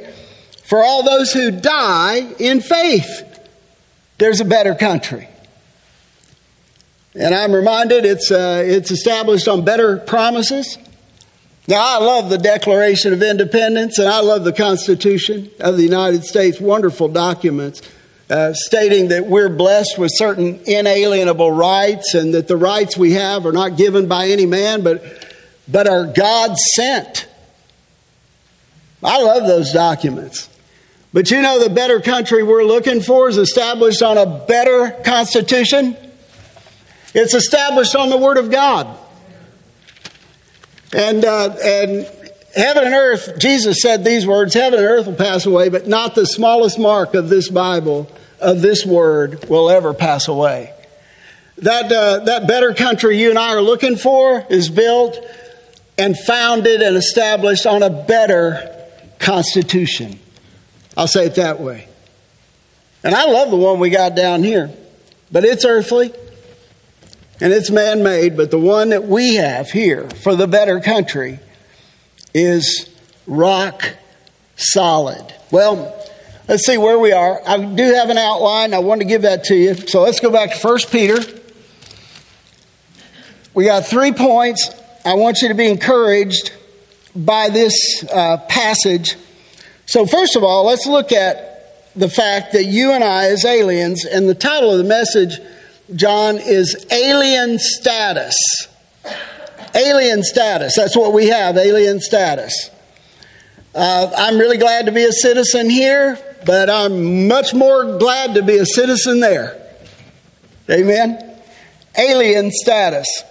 for 0.65 0.83
all 0.83 1.03
those 1.03 1.31
who 1.31 1.51
die 1.51 2.33
in 2.39 2.61
faith, 2.61 3.27
there's 4.17 4.41
a 4.41 4.45
better 4.45 4.75
country. 4.75 5.27
And 7.13 7.35
I'm 7.35 7.53
reminded 7.53 8.05
it's, 8.05 8.31
uh, 8.31 8.63
it's 8.65 8.89
established 8.89 9.47
on 9.47 9.63
better 9.63 9.97
promises. 9.97 10.77
Now, 11.67 11.99
I 11.99 12.03
love 12.03 12.29
the 12.29 12.37
Declaration 12.37 13.13
of 13.13 13.21
Independence 13.21 13.99
and 13.99 14.09
I 14.09 14.21
love 14.21 14.43
the 14.43 14.53
Constitution 14.53 15.51
of 15.59 15.77
the 15.77 15.83
United 15.83 16.23
States, 16.23 16.59
wonderful 16.59 17.07
documents 17.07 17.81
uh, 18.31 18.53
stating 18.53 19.09
that 19.09 19.25
we're 19.25 19.49
blessed 19.49 19.97
with 19.97 20.09
certain 20.13 20.61
inalienable 20.65 21.51
rights 21.51 22.13
and 22.13 22.33
that 22.33 22.47
the 22.47 22.55
rights 22.55 22.95
we 22.95 23.11
have 23.11 23.45
are 23.45 23.51
not 23.51 23.75
given 23.75 24.07
by 24.07 24.27
any 24.27 24.45
man 24.45 24.83
but, 24.83 25.03
but 25.67 25.85
are 25.85 26.05
God 26.05 26.55
sent. 26.55 27.27
I 29.03 29.21
love 29.21 29.45
those 29.47 29.73
documents. 29.73 30.47
But 31.11 31.29
you 31.29 31.41
know, 31.41 31.61
the 31.61 31.69
better 31.69 31.99
country 31.99 32.41
we're 32.41 32.63
looking 32.63 33.01
for 33.01 33.27
is 33.27 33.37
established 33.37 34.01
on 34.01 34.17
a 34.17 34.25
better 34.25 34.91
constitution. 35.03 35.97
It's 37.13 37.33
established 37.33 37.97
on 37.97 38.09
the 38.09 38.17
Word 38.17 38.37
of 38.37 38.49
God. 38.49 38.97
And, 40.93 41.25
uh, 41.25 41.49
and 41.61 42.09
heaven 42.55 42.85
and 42.85 42.93
earth, 42.93 43.37
Jesus 43.39 43.81
said 43.81 44.05
these 44.05 44.25
words 44.25 44.53
Heaven 44.53 44.79
and 44.79 44.87
earth 44.87 45.07
will 45.07 45.15
pass 45.15 45.45
away, 45.45 45.67
but 45.67 45.85
not 45.85 46.15
the 46.15 46.25
smallest 46.25 46.79
mark 46.79 47.13
of 47.13 47.27
this 47.27 47.49
Bible 47.49 48.09
of 48.41 48.61
this 48.61 48.85
word 48.85 49.47
will 49.49 49.69
ever 49.69 49.93
pass 49.93 50.27
away. 50.27 50.73
That, 51.59 51.91
uh, 51.91 52.25
that 52.25 52.47
better 52.47 52.73
country 52.73 53.19
you 53.19 53.29
and 53.29 53.37
I 53.37 53.53
are 53.53 53.61
looking 53.61 53.95
for 53.95 54.43
is 54.49 54.69
built 54.69 55.17
and 55.97 56.17
founded 56.17 56.81
and 56.81 56.97
established 56.97 57.65
on 57.67 57.83
a 57.83 57.89
better 57.89 58.75
constitution. 59.19 60.19
I'll 60.97 61.07
say 61.07 61.27
it 61.27 61.35
that 61.35 61.59
way. 61.59 61.87
And 63.03 63.13
I 63.13 63.25
love 63.25 63.51
the 63.51 63.57
one 63.57 63.79
we 63.79 63.89
got 63.89 64.15
down 64.15 64.43
here, 64.43 64.71
but 65.31 65.45
it's 65.45 65.65
earthly. 65.65 66.13
and 67.41 67.51
it's 67.51 67.71
man 67.71 68.03
made, 68.03 68.37
but 68.37 68.51
the 68.51 68.59
one 68.59 68.89
that 68.89 69.05
we 69.05 69.35
have 69.35 69.71
here 69.71 70.07
for 70.09 70.35
the 70.35 70.47
better 70.47 70.79
country 70.79 71.39
is 72.33 72.87
rock 73.25 73.95
solid. 74.55 75.33
Well, 75.49 75.97
let's 76.51 76.65
see 76.65 76.77
where 76.77 76.99
we 76.99 77.13
are. 77.13 77.41
I 77.47 77.57
do 77.63 77.93
have 77.93 78.09
an 78.09 78.17
outline. 78.17 78.73
I 78.73 78.79
want 78.79 78.99
to 78.99 79.07
give 79.07 79.21
that 79.21 79.45
to 79.45 79.55
you. 79.55 79.73
So 79.73 80.01
let's 80.01 80.19
go 80.19 80.29
back 80.29 80.53
to 80.53 80.67
1 80.67 80.79
Peter. 80.91 81.17
We 83.53 83.63
got 83.63 83.85
three 83.85 84.11
points. 84.11 84.69
I 85.05 85.13
want 85.13 85.41
you 85.41 85.47
to 85.47 85.53
be 85.53 85.69
encouraged 85.69 86.51
by 87.15 87.47
this 87.47 88.03
uh, 88.11 88.35
passage. 88.49 89.15
So, 89.85 90.05
first 90.05 90.35
of 90.35 90.43
all, 90.43 90.65
let's 90.65 90.85
look 90.85 91.13
at 91.13 91.93
the 91.95 92.09
fact 92.09 92.51
that 92.51 92.65
you 92.65 92.91
and 92.91 93.03
I, 93.03 93.27
as 93.27 93.45
aliens, 93.45 94.03
and 94.03 94.27
the 94.27 94.35
title 94.35 94.71
of 94.71 94.77
the 94.77 94.83
message, 94.83 95.39
John, 95.95 96.37
is 96.37 96.85
Alien 96.91 97.59
Status. 97.59 98.35
Alien 99.73 100.21
status. 100.23 100.75
That's 100.75 100.97
what 100.97 101.13
we 101.13 101.27
have, 101.27 101.55
alien 101.55 102.01
status. 102.01 102.69
Uh, 103.73 104.11
I'm 104.17 104.37
really 104.37 104.57
glad 104.57 104.87
to 104.87 104.91
be 104.91 105.05
a 105.05 105.13
citizen 105.13 105.69
here, 105.69 106.19
but 106.45 106.69
I'm 106.69 107.27
much 107.27 107.53
more 107.53 107.97
glad 107.97 108.35
to 108.35 108.43
be 108.43 108.57
a 108.57 108.65
citizen 108.65 109.19
there. 109.19 109.61
Amen? 110.69 111.37
Alien 111.97 112.51
status. 112.51 113.23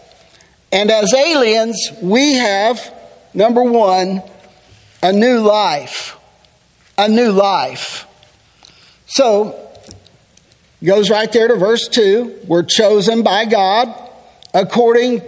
And 0.73 0.91
as 0.91 1.13
aliens, 1.15 1.91
we 2.01 2.35
have, 2.35 2.95
number 3.35 3.63
one, 3.63 4.23
a 5.03 5.13
new 5.13 5.41
life. 5.41 6.17
A 6.99 7.09
new 7.09 7.33
life. 7.33 8.07
So, 9.07 9.71
goes 10.85 11.11
right 11.11 11.31
there 11.33 11.49
to 11.49 11.57
verse 11.57 11.89
2. 11.89 12.41
We're 12.47 12.63
chosen 12.63 13.23
by 13.23 13.47
God 13.47 13.89
according 14.55 15.23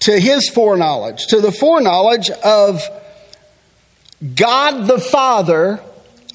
to 0.00 0.18
his 0.18 0.48
foreknowledge, 0.48 1.26
to 1.26 1.40
the 1.40 1.52
foreknowledge 1.52 2.30
of 2.30 2.82
God 4.34 4.86
the 4.86 4.98
Father 4.98 5.82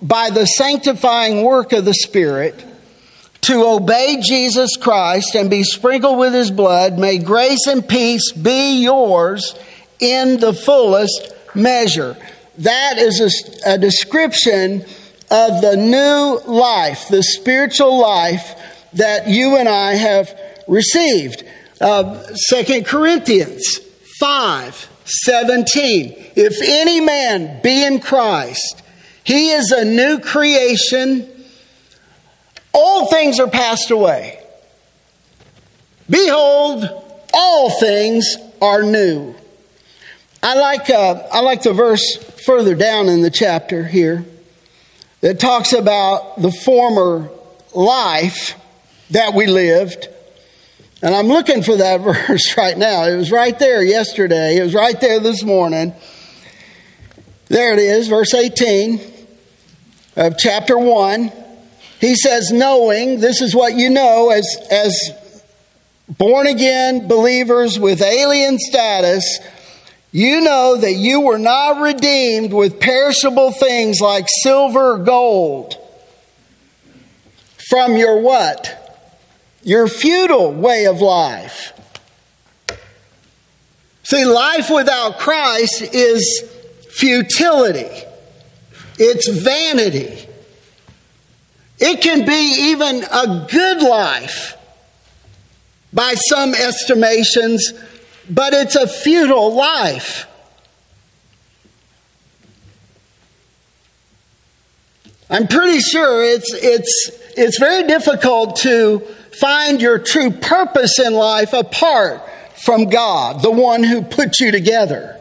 by 0.02 0.30
the 0.30 0.46
sanctifying 0.46 1.44
work 1.44 1.72
of 1.72 1.86
the 1.86 1.94
Spirit 1.94 2.64
to 3.42 3.64
obey 3.66 4.22
Jesus 4.22 4.76
Christ 4.76 5.36
and 5.36 5.50
be 5.50 5.64
sprinkled 5.64 6.18
with 6.18 6.34
his 6.34 6.50
blood, 6.50 6.98
may 6.98 7.20
grace 7.20 7.68
and 7.68 7.88
peace 7.88 8.32
be 8.32 8.82
yours 8.82 9.56
in 10.00 10.40
the 10.40 10.54
fullest 10.54 11.32
measure. 11.54 12.18
That 12.60 12.98
is 12.98 13.22
a, 13.66 13.74
a 13.74 13.78
description 13.78 14.82
of 15.32 15.62
the 15.62 15.76
new 15.78 16.40
life, 16.52 17.08
the 17.10 17.24
spiritual 17.24 18.00
life 18.00 18.60
that 18.94 19.28
you 19.28 19.58
and 19.58 19.68
I 19.68 19.94
have 19.94 20.40
received. 20.68 21.44
Uh, 21.80 22.26
2 22.50 22.84
Corinthians 22.84 23.80
5 24.20 24.90
17. 25.06 26.32
If 26.36 26.62
any 26.64 27.00
man 27.00 27.62
be 27.62 27.86
in 27.86 28.00
Christ, 28.00 28.82
he 29.26 29.50
is 29.50 29.72
a 29.72 29.84
new 29.84 30.20
creation 30.20 31.32
all 32.76 33.08
things 33.10 33.40
are 33.40 33.48
passed 33.48 33.90
away. 33.90 34.38
Behold, 36.10 36.84
all 37.34 37.80
things 37.80 38.36
are 38.62 38.84
new. 38.84 39.34
I 40.44 40.56
like, 40.56 40.90
uh, 40.90 41.24
I 41.32 41.40
like 41.40 41.64
the 41.64 41.72
verse 41.72 42.18
further 42.46 42.76
down 42.76 43.08
in 43.08 43.22
the 43.22 43.32
chapter 43.32 43.86
here 43.86 44.26
that 45.22 45.40
talks 45.40 45.72
about 45.72 46.42
the 46.42 46.52
former 46.52 47.30
life 47.74 48.60
that 49.12 49.34
we 49.34 49.48
lived. 49.48 50.10
And 51.02 51.16
I'm 51.16 51.28
looking 51.28 51.64
for 51.64 51.78
that 51.78 52.02
verse 52.28 52.58
right 52.58 52.78
now. 52.78 53.06
It 53.06 53.16
was 53.16 53.32
right 53.32 53.58
there 53.58 53.82
yesterday, 53.82 54.58
it 54.58 54.64
was 54.64 54.74
right 54.74 55.00
there 55.00 55.22
this 55.22 55.44
morning. 55.44 55.94
There 57.48 57.72
it 57.72 57.80
is, 57.80 58.10
verse 58.10 58.34
18 58.34 59.15
of 60.16 60.38
chapter 60.38 60.78
1. 60.78 61.32
He 62.00 62.16
says, 62.16 62.52
knowing, 62.52 63.20
this 63.20 63.42
is 63.42 63.56
what 63.56 63.76
you 63.76 63.90
know 63.90 64.30
as, 64.30 64.46
as 64.70 65.12
born 66.08 66.48
again 66.48 67.08
believers 67.08 67.80
with 67.80 68.02
alien 68.02 68.60
status, 68.60 69.40
you 70.12 70.42
know 70.42 70.78
that 70.78 70.94
you 70.94 71.22
were 71.22 71.38
not 71.38 71.82
redeemed 71.82 72.54
with 72.54 72.80
perishable 72.80 73.52
things 73.52 74.00
like 74.00 74.26
silver 74.44 74.94
or 74.94 74.98
gold 75.00 75.76
from 77.70 77.98
your 77.98 78.22
what? 78.22 78.82
Your 79.64 79.88
futile 79.88 80.54
way 80.54 80.86
of 80.86 81.02
life. 81.02 81.74
See, 84.04 84.24
life 84.24 84.70
without 84.70 85.18
Christ 85.18 85.82
is 85.82 86.44
futility. 86.92 88.05
It's 88.98 89.28
vanity. 89.28 90.28
It 91.80 92.02
can 92.02 92.26
be 92.26 92.72
even 92.72 93.04
a 93.04 93.48
good 93.52 93.82
life 93.82 94.58
by 95.92 96.14
some 96.14 96.54
estimations, 96.54 97.74
but 98.30 98.54
it's 98.54 98.76
a 98.76 98.88
futile 98.88 99.54
life. 99.54 100.28
I'm 105.30 105.48
pretty 105.48 105.80
sure 105.80 106.24
it's, 106.24 106.54
it's, 106.54 107.12
it's 107.36 107.60
very 107.60 107.88
difficult 107.88 108.58
to 108.58 109.00
find 109.40 109.82
your 109.82 110.00
true 110.00 110.32
purpose 110.32 111.00
in 111.00 111.14
life 111.14 111.52
apart 111.54 112.22
from 112.64 112.86
God, 112.86 113.42
the 113.42 113.52
one 113.52 113.84
who 113.84 114.02
put 114.02 114.40
you 114.40 114.52
together. 114.52 115.15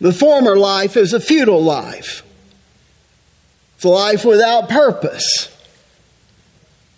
The 0.00 0.12
former 0.12 0.56
life 0.56 0.96
is 0.96 1.12
a 1.12 1.20
futile 1.20 1.62
life. 1.62 2.22
It's 3.76 3.84
a 3.84 3.88
life 3.88 4.24
without 4.24 4.68
purpose. 4.68 5.52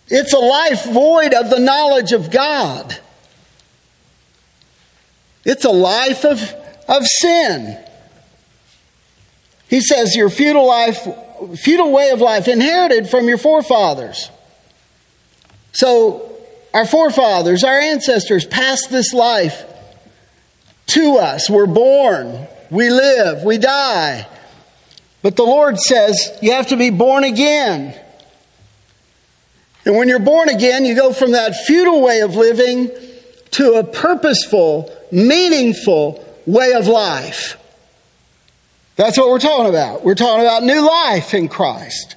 It's 0.08 0.32
a 0.32 0.38
life 0.38 0.84
void 0.86 1.34
of 1.34 1.50
the 1.50 1.58
knowledge 1.58 2.12
of 2.12 2.30
God. 2.30 2.98
It's 5.44 5.64
a 5.64 5.70
life 5.70 6.24
of, 6.24 6.40
of 6.88 7.06
sin. 7.06 7.78
He 9.68 9.80
says 9.80 10.16
your 10.16 10.30
futile 10.30 10.66
life, 10.66 11.06
futile 11.56 11.92
way 11.92 12.10
of 12.10 12.20
life 12.20 12.48
inherited 12.48 13.08
from 13.08 13.28
your 13.28 13.38
forefathers. 13.38 14.30
So 15.72 16.36
our 16.74 16.86
forefathers, 16.86 17.64
our 17.64 17.78
ancestors 17.78 18.46
passed 18.46 18.90
this 18.90 19.12
life 19.12 19.64
to 20.88 21.16
us. 21.16 21.50
We're 21.50 21.66
born, 21.66 22.46
we 22.70 22.90
live, 22.90 23.44
we 23.44 23.58
die. 23.58 24.26
But 25.22 25.36
the 25.36 25.44
Lord 25.44 25.78
says 25.78 26.30
you 26.40 26.52
have 26.52 26.68
to 26.68 26.76
be 26.76 26.90
born 26.90 27.24
again. 27.24 27.98
And 29.84 29.96
when 29.96 30.08
you're 30.08 30.18
born 30.18 30.48
again, 30.48 30.84
you 30.84 30.94
go 30.94 31.12
from 31.12 31.32
that 31.32 31.56
futile 31.66 32.02
way 32.02 32.20
of 32.20 32.34
living 32.34 32.90
to 33.52 33.74
a 33.74 33.84
purposeful, 33.84 34.94
meaningful 35.10 36.24
way 36.46 36.72
of 36.74 36.86
life. 36.86 37.56
That's 38.96 39.16
what 39.16 39.28
we're 39.28 39.38
talking 39.38 39.68
about. 39.68 40.04
We're 40.04 40.14
talking 40.14 40.44
about 40.44 40.62
new 40.62 40.80
life 40.80 41.32
in 41.32 41.48
Christ. 41.48 42.16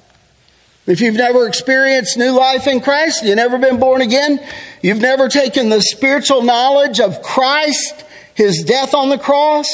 If 0.86 1.00
you've 1.00 1.14
never 1.14 1.46
experienced 1.46 2.18
new 2.18 2.32
life 2.32 2.66
in 2.66 2.80
Christ, 2.80 3.24
you've 3.24 3.36
never 3.36 3.56
been 3.56 3.78
born 3.78 4.02
again, 4.02 4.44
you've 4.82 5.00
never 5.00 5.28
taken 5.28 5.68
the 5.68 5.80
spiritual 5.80 6.42
knowledge 6.42 6.98
of 6.98 7.22
Christ, 7.22 8.04
His 8.34 8.64
death 8.64 8.92
on 8.92 9.08
the 9.08 9.18
cross, 9.18 9.68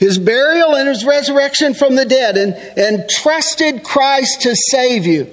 his 0.00 0.16
burial 0.18 0.74
and 0.74 0.88
his 0.88 1.04
resurrection 1.04 1.74
from 1.74 1.94
the 1.94 2.06
dead 2.06 2.38
and, 2.38 2.54
and 2.54 3.08
trusted 3.08 3.84
Christ 3.84 4.40
to 4.40 4.56
save 4.56 5.04
you. 5.04 5.30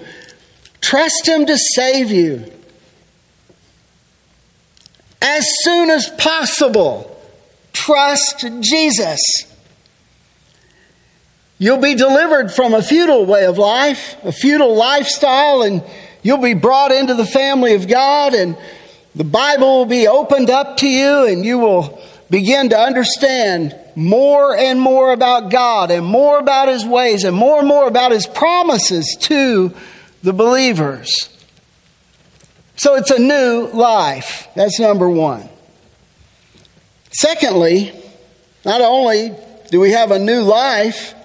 Trust 0.81 1.25
him 1.25 1.45
to 1.45 1.57
save 1.57 2.11
you. 2.11 2.51
As 5.21 5.47
soon 5.61 5.89
as 5.89 6.09
possible, 6.09 7.17
trust 7.71 8.45
Jesus. 8.59 9.21
You'll 11.57 11.77
be 11.77 11.95
delivered 11.95 12.51
from 12.51 12.73
a 12.73 12.83
futile 12.83 13.25
way 13.25 13.45
of 13.45 13.57
life, 13.57 14.17
a 14.25 14.33
futile 14.33 14.75
lifestyle, 14.75 15.61
and 15.61 15.81
you'll 16.23 16.39
be 16.39 16.53
brought 16.53 16.91
into 16.91 17.13
the 17.13 17.25
family 17.25 17.73
of 17.73 17.87
God, 17.87 18.33
and 18.33 18.57
the 19.15 19.23
Bible 19.23 19.77
will 19.77 19.85
be 19.85 20.09
opened 20.09 20.49
up 20.49 20.75
to 20.77 20.87
you, 20.89 21.25
and 21.25 21.45
you 21.45 21.57
will 21.57 22.01
begin 22.29 22.69
to 22.69 22.77
understand 22.77 23.75
more 23.95 24.55
and 24.55 24.79
more 24.79 25.11
about 25.11 25.51
God 25.51 25.91
and 25.91 26.05
more 26.05 26.39
about 26.39 26.67
His 26.67 26.85
ways 26.85 27.23
and 27.23 27.35
more 27.35 27.59
and 27.59 27.67
more 27.67 27.87
about 27.87 28.11
His 28.11 28.27
promises 28.27 29.17
to 29.21 29.73
the 30.23 30.33
believers. 30.33 31.29
So 32.75 32.95
it's 32.95 33.11
a 33.11 33.19
new 33.19 33.69
life. 33.73 34.47
That's 34.55 34.79
number 34.79 35.09
one. 35.09 35.49
Secondly, 37.11 37.91
not 38.65 38.81
only 38.81 39.33
do 39.71 39.79
we 39.79 39.91
have 39.91 40.11
a 40.11 40.19
new 40.19 40.41
life, 40.41 41.15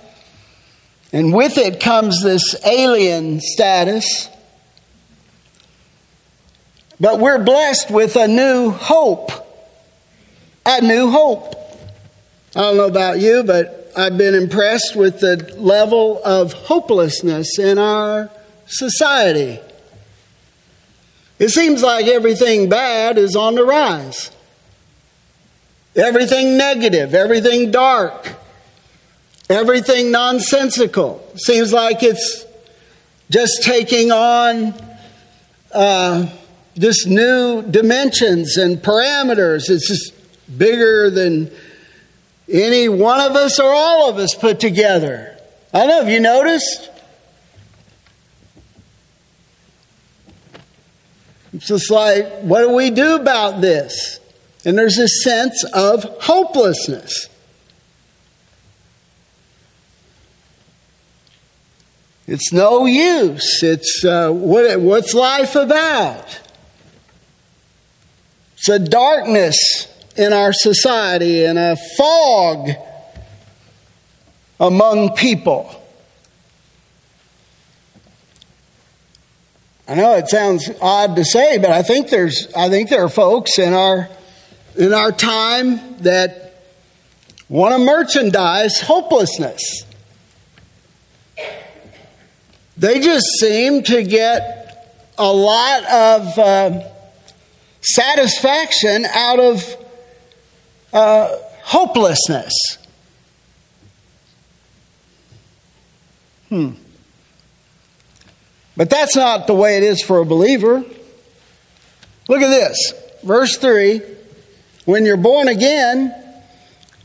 and 1.12 1.34
with 1.34 1.58
it 1.58 1.80
comes 1.80 2.22
this 2.22 2.54
alien 2.64 3.40
status, 3.40 4.30
But 7.02 7.18
we're 7.18 7.42
blessed 7.42 7.90
with 7.90 8.14
a 8.14 8.28
new 8.28 8.70
hope. 8.70 9.32
A 10.64 10.80
new 10.80 11.10
hope. 11.10 11.54
I 12.54 12.60
don't 12.60 12.76
know 12.76 12.86
about 12.86 13.18
you, 13.18 13.42
but 13.42 13.90
I've 13.96 14.16
been 14.16 14.34
impressed 14.34 14.94
with 14.94 15.20
the 15.20 15.54
level 15.58 16.20
of 16.24 16.52
hopelessness 16.52 17.58
in 17.58 17.78
our 17.78 18.30
society. 18.66 19.58
It 21.38 21.48
seems 21.48 21.82
like 21.82 22.06
everything 22.06 22.68
bad 22.68 23.18
is 23.18 23.34
on 23.34 23.56
the 23.56 23.64
rise. 23.64 24.30
Everything 25.96 26.56
negative, 26.56 27.14
everything 27.14 27.70
dark, 27.70 28.28
everything 29.50 30.10
nonsensical. 30.10 31.28
Seems 31.36 31.72
like 31.72 32.02
it's 32.02 32.46
just 33.30 33.62
taking 33.62 34.12
on 34.12 34.74
uh, 35.72 36.30
this 36.76 37.06
new 37.06 37.62
dimensions 37.62 38.56
and 38.56 38.78
parameters. 38.78 39.68
It's 39.68 39.88
just 39.88 40.21
bigger 40.56 41.10
than 41.10 41.50
any 42.48 42.88
one 42.88 43.20
of 43.20 43.36
us 43.36 43.58
or 43.58 43.72
all 43.72 44.08
of 44.08 44.18
us 44.18 44.34
put 44.34 44.60
together. 44.60 45.38
I 45.72 45.80
don't 45.80 45.88
know, 45.88 46.00
have 46.00 46.08
you 46.08 46.20
noticed? 46.20 46.90
It's 51.54 51.66
just 51.66 51.90
like, 51.90 52.40
what 52.40 52.60
do 52.60 52.72
we 52.72 52.90
do 52.90 53.14
about 53.14 53.60
this? 53.60 54.20
And 54.64 54.76
there's 54.78 54.98
a 54.98 55.08
sense 55.08 55.64
of 55.74 56.04
hopelessness. 56.20 57.28
It's 62.26 62.52
no 62.52 62.86
use. 62.86 63.62
It's 63.62 64.04
uh, 64.04 64.30
what, 64.30 64.80
what's 64.80 65.12
life 65.12 65.54
about? 65.54 66.40
It's 68.56 68.68
a 68.68 68.78
darkness 68.78 69.91
in 70.16 70.32
our 70.32 70.52
society 70.52 71.44
and 71.44 71.58
a 71.58 71.76
fog 71.96 72.70
among 74.60 75.14
people. 75.14 75.78
I 79.88 79.94
know 79.94 80.14
it 80.16 80.28
sounds 80.28 80.70
odd 80.80 81.16
to 81.16 81.24
say, 81.24 81.58
but 81.58 81.70
I 81.70 81.82
think 81.82 82.08
there's 82.08 82.46
I 82.56 82.68
think 82.68 82.88
there 82.88 83.04
are 83.04 83.08
folks 83.08 83.58
in 83.58 83.74
our 83.74 84.08
in 84.76 84.94
our 84.94 85.12
time 85.12 85.98
that 85.98 86.54
want 87.48 87.74
to 87.74 87.78
merchandise 87.78 88.80
hopelessness. 88.80 89.84
They 92.76 93.00
just 93.00 93.26
seem 93.38 93.82
to 93.84 94.02
get 94.02 94.62
a 95.18 95.30
lot 95.30 95.84
of 95.84 96.38
uh, 96.38 96.88
satisfaction 97.82 99.04
out 99.04 99.40
of 99.40 99.81
uh, 100.92 101.36
hopelessness. 101.62 102.52
Hmm. 106.48 106.70
But 108.76 108.90
that's 108.90 109.16
not 109.16 109.46
the 109.46 109.54
way 109.54 109.76
it 109.76 109.82
is 109.82 110.02
for 110.02 110.18
a 110.18 110.24
believer. 110.24 110.84
Look 112.28 112.42
at 112.42 112.48
this. 112.48 112.94
Verse 113.22 113.56
3 113.56 114.00
When 114.84 115.04
you're 115.04 115.16
born 115.16 115.48
again, 115.48 116.14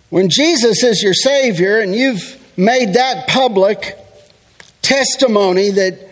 when 0.09 0.29
Jesus 0.29 0.83
is 0.83 1.03
your 1.03 1.13
Savior 1.13 1.79
and 1.79 1.93
you've 1.93 2.37
made 2.57 2.93
that 2.93 3.27
public 3.27 3.97
testimony 4.81 5.71
that 5.71 6.09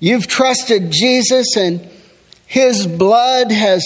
you've 0.00 0.26
trusted 0.26 0.90
Jesus 0.90 1.56
and 1.56 1.88
His 2.46 2.86
blood 2.86 3.50
has, 3.50 3.84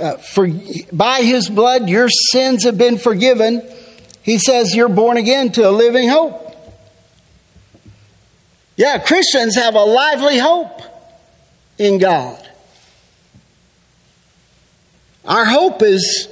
uh, 0.00 0.16
for, 0.16 0.48
by 0.92 1.22
His 1.22 1.48
blood, 1.48 1.88
your 1.88 2.08
sins 2.08 2.64
have 2.64 2.78
been 2.78 2.98
forgiven. 2.98 3.62
He 4.22 4.38
says 4.38 4.74
you're 4.74 4.88
born 4.88 5.16
again 5.16 5.52
to 5.52 5.68
a 5.68 5.70
living 5.70 6.08
hope. 6.08 6.42
Yeah, 8.76 8.98
Christians 8.98 9.56
have 9.56 9.74
a 9.74 9.84
lively 9.84 10.38
hope 10.38 10.80
in 11.78 11.98
God. 11.98 12.38
Our 15.24 15.44
hope 15.44 15.82
is, 15.82 16.28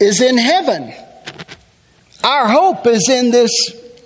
is 0.00 0.20
in 0.20 0.38
heaven. 0.38 0.92
Our 2.24 2.48
hope 2.48 2.86
is 2.86 3.08
in 3.08 3.30
this, 3.30 3.52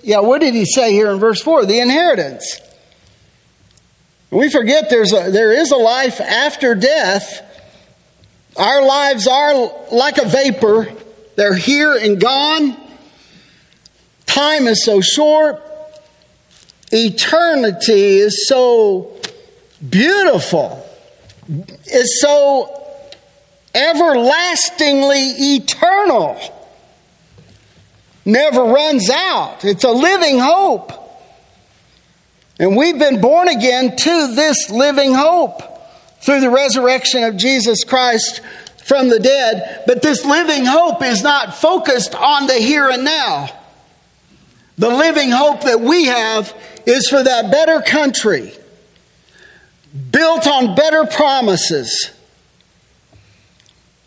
yeah, 0.03 0.19
what 0.19 0.41
did 0.41 0.53
he 0.53 0.65
say 0.65 0.91
here 0.91 1.09
in 1.11 1.19
verse 1.19 1.41
4? 1.41 1.65
The 1.65 1.79
inheritance. 1.79 2.59
We 4.29 4.49
forget 4.49 4.89
there's 4.89 5.13
a, 5.13 5.31
there 5.31 5.51
is 5.51 5.71
a 5.71 5.75
life 5.75 6.19
after 6.19 6.75
death. 6.75 7.52
Our 8.55 8.85
lives 8.85 9.27
are 9.27 9.71
like 9.91 10.17
a 10.17 10.25
vapor, 10.25 10.91
they're 11.35 11.55
here 11.55 11.93
and 11.95 12.21
gone. 12.21 12.77
Time 14.25 14.67
is 14.67 14.83
so 14.83 15.01
short. 15.01 15.61
Eternity 16.91 18.17
is 18.17 18.47
so 18.47 19.15
beautiful. 19.87 20.87
It's 21.85 22.21
so 22.21 22.87
everlastingly 23.73 25.55
eternal. 25.55 26.39
Never 28.25 28.63
runs 28.63 29.09
out. 29.09 29.65
It's 29.65 29.83
a 29.83 29.91
living 29.91 30.39
hope. 30.39 30.91
And 32.59 32.77
we've 32.77 32.99
been 32.99 33.19
born 33.19 33.47
again 33.47 33.95
to 33.95 34.35
this 34.35 34.69
living 34.69 35.13
hope 35.13 35.72
through 36.23 36.39
the 36.39 36.49
resurrection 36.49 37.23
of 37.23 37.35
Jesus 37.35 37.83
Christ 37.83 38.41
from 38.85 39.09
the 39.09 39.19
dead. 39.19 39.83
But 39.85 40.01
this 40.01 40.23
living 40.23 40.65
hope 40.65 41.03
is 41.03 41.21
not 41.21 41.55
focused 41.55 42.15
on 42.15 42.47
the 42.47 42.53
here 42.53 42.89
and 42.89 43.03
now. 43.03 43.49
The 44.77 44.89
living 44.89 45.29
hope 45.29 45.61
that 45.61 45.81
we 45.81 46.05
have 46.05 46.55
is 46.85 47.09
for 47.09 47.21
that 47.21 47.51
better 47.51 47.81
country, 47.81 48.53
built 50.11 50.47
on 50.47 50.75
better 50.75 51.05
promises. 51.05 52.11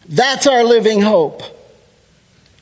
That's 0.09 0.47
our 0.47 0.64
living 0.64 1.03
hope. 1.03 1.43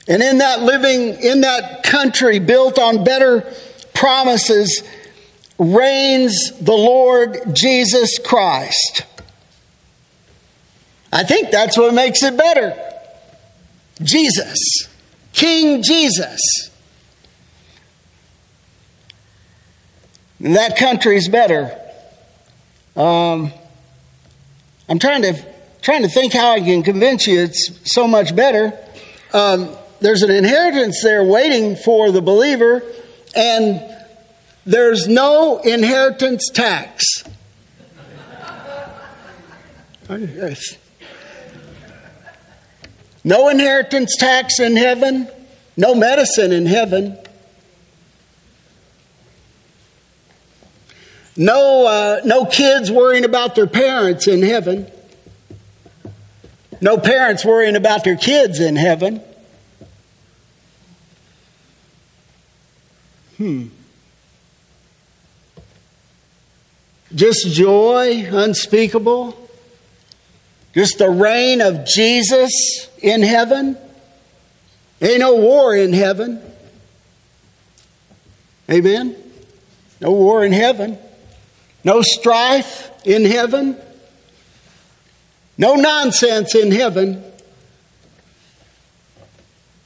And 0.09 0.22
in 0.22 0.38
that 0.38 0.62
living, 0.62 1.22
in 1.22 1.42
that 1.42 1.82
country 1.82 2.38
built 2.40 2.78
on 2.78 3.05
better 3.05 3.50
promises, 3.94 4.82
reigns 5.59 6.52
the 6.61 6.72
Lord 6.72 7.38
Jesus 7.55 8.18
Christ. 8.18 9.05
I 11.14 11.22
think 11.22 11.50
that's 11.50 11.78
what 11.78 11.94
makes 11.94 12.22
it 12.22 12.36
better. 12.36 12.76
Jesus, 14.02 14.58
King 15.32 15.82
Jesus. 15.82 16.40
that 20.52 20.76
country's 20.76 21.28
better. 21.28 21.70
Um, 22.96 23.52
I'm 24.88 24.98
trying 24.98 25.22
to 25.22 25.54
trying 25.80 26.02
to 26.02 26.08
think 26.08 26.32
how 26.32 26.50
I 26.52 26.60
can 26.60 26.82
convince 26.82 27.26
you 27.26 27.40
it's 27.40 27.80
so 27.92 28.06
much 28.06 28.34
better. 28.34 28.72
Um, 29.32 29.74
there's 30.00 30.22
an 30.22 30.30
inheritance 30.30 31.02
there 31.02 31.24
waiting 31.24 31.76
for 31.76 32.10
the 32.10 32.20
believer, 32.20 32.82
and 33.34 33.82
there's 34.66 35.08
no 35.08 35.58
inheritance 35.58 36.50
tax. 36.52 37.24
No 43.24 43.48
inheritance 43.48 44.16
tax 44.16 44.60
in 44.60 44.76
heaven, 44.76 45.28
no 45.76 45.94
medicine 45.94 46.52
in 46.52 46.66
heaven. 46.66 47.18
No, 51.36 51.86
uh, 51.86 52.20
no 52.24 52.44
kids 52.44 52.92
worrying 52.92 53.24
about 53.24 53.54
their 53.54 53.66
parents 53.66 54.28
in 54.28 54.42
heaven. 54.42 54.86
No 56.80 56.98
parents 56.98 57.44
worrying 57.44 57.76
about 57.76 58.04
their 58.04 58.16
kids 58.16 58.60
in 58.60 58.76
heaven. 58.76 59.20
Hmm. 63.38 63.68
Just 67.14 67.48
joy 67.52 68.28
unspeakable. 68.30 69.43
Just 70.74 70.98
the 70.98 71.08
reign 71.08 71.60
of 71.60 71.86
Jesus 71.86 72.88
in 73.00 73.22
heaven. 73.22 73.78
Ain't 75.00 75.20
no 75.20 75.36
war 75.36 75.74
in 75.74 75.92
heaven. 75.92 76.42
Amen? 78.68 79.14
No 80.00 80.10
war 80.10 80.44
in 80.44 80.52
heaven. 80.52 80.98
No 81.84 82.02
strife 82.02 82.90
in 83.04 83.24
heaven. 83.24 83.76
No 85.56 85.74
nonsense 85.74 86.54
in 86.56 86.72
heaven. 86.72 87.22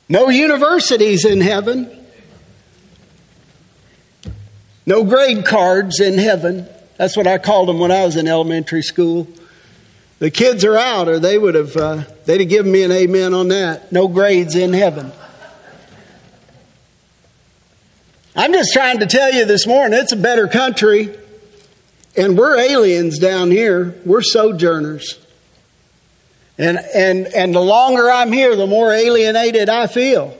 No 0.08 0.30
universities 0.30 1.26
in 1.26 1.42
heaven. 1.42 1.94
No 4.86 5.04
grade 5.04 5.44
cards 5.44 6.00
in 6.00 6.16
heaven. 6.16 6.66
That's 6.96 7.14
what 7.14 7.26
I 7.26 7.36
called 7.36 7.68
them 7.68 7.78
when 7.78 7.92
I 7.92 8.06
was 8.06 8.16
in 8.16 8.26
elementary 8.26 8.80
school. 8.80 9.28
The 10.18 10.30
kids 10.30 10.64
are 10.64 10.76
out, 10.76 11.08
or 11.08 11.18
they 11.18 11.38
would 11.38 11.54
have 11.54 11.76
uh, 11.76 12.04
they'd 12.24 12.40
have 12.40 12.48
given 12.48 12.72
me 12.72 12.82
an 12.82 12.90
amen 12.90 13.34
on 13.34 13.48
that. 13.48 13.92
No 13.92 14.08
grades 14.08 14.56
in 14.56 14.72
heaven. 14.72 15.12
I'm 18.34 18.52
just 18.52 18.72
trying 18.72 19.00
to 19.00 19.06
tell 19.06 19.32
you 19.32 19.44
this 19.46 19.66
morning, 19.66 19.98
it's 19.98 20.12
a 20.12 20.16
better 20.16 20.46
country, 20.46 21.12
and 22.16 22.38
we're 22.38 22.56
aliens 22.56 23.18
down 23.18 23.50
here. 23.50 23.96
We're 24.04 24.22
sojourners. 24.22 25.18
And, 26.56 26.78
and, 26.94 27.26
and 27.28 27.54
the 27.54 27.60
longer 27.60 28.10
I'm 28.10 28.32
here, 28.32 28.54
the 28.56 28.66
more 28.66 28.92
alienated 28.92 29.68
I 29.68 29.86
feel. 29.86 30.36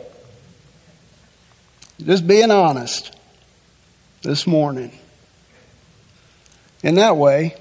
Just 2.00 2.26
being 2.26 2.50
honest 2.50 3.16
this 4.22 4.46
morning. 4.46 4.96
In 6.82 6.96
that 6.96 7.16
way. 7.16 7.56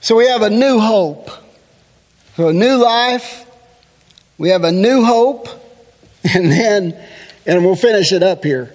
So 0.00 0.16
we 0.16 0.26
have 0.28 0.42
a 0.42 0.50
new 0.50 0.78
hope. 0.78 1.30
So 2.36 2.48
a 2.48 2.52
new 2.52 2.76
life. 2.76 3.46
We 4.38 4.50
have 4.50 4.64
a 4.64 4.72
new 4.72 5.04
hope. 5.04 5.48
And 6.34 6.50
then, 6.50 7.00
and 7.46 7.64
we'll 7.64 7.76
finish 7.76 8.12
it 8.12 8.24
up 8.24 8.42
here. 8.42 8.74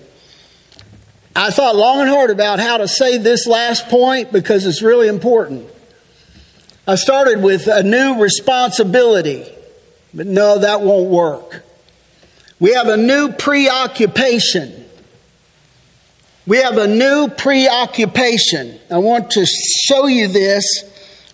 I 1.35 1.51
thought 1.51 1.75
long 1.75 1.99
and 1.99 2.09
hard 2.09 2.29
about 2.29 2.59
how 2.59 2.77
to 2.77 2.87
say 2.87 3.17
this 3.17 3.45
last 3.45 3.89
point 3.89 4.31
because 4.31 4.65
it's 4.65 4.81
really 4.81 5.07
important. 5.07 5.67
I 6.87 6.95
started 6.95 7.43
with 7.43 7.67
a 7.67 7.83
new 7.83 8.21
responsibility, 8.21 9.45
but 10.13 10.25
no, 10.25 10.59
that 10.59 10.81
won't 10.81 11.09
work. 11.09 11.63
We 12.59 12.73
have 12.73 12.87
a 12.87 12.97
new 12.97 13.33
preoccupation. 13.33 14.85
We 16.47 16.57
have 16.57 16.77
a 16.77 16.87
new 16.87 17.29
preoccupation. 17.29 18.79
I 18.89 18.99
want 18.99 19.31
to 19.31 19.45
show 19.45 20.07
you 20.07 20.27
this 20.27 20.83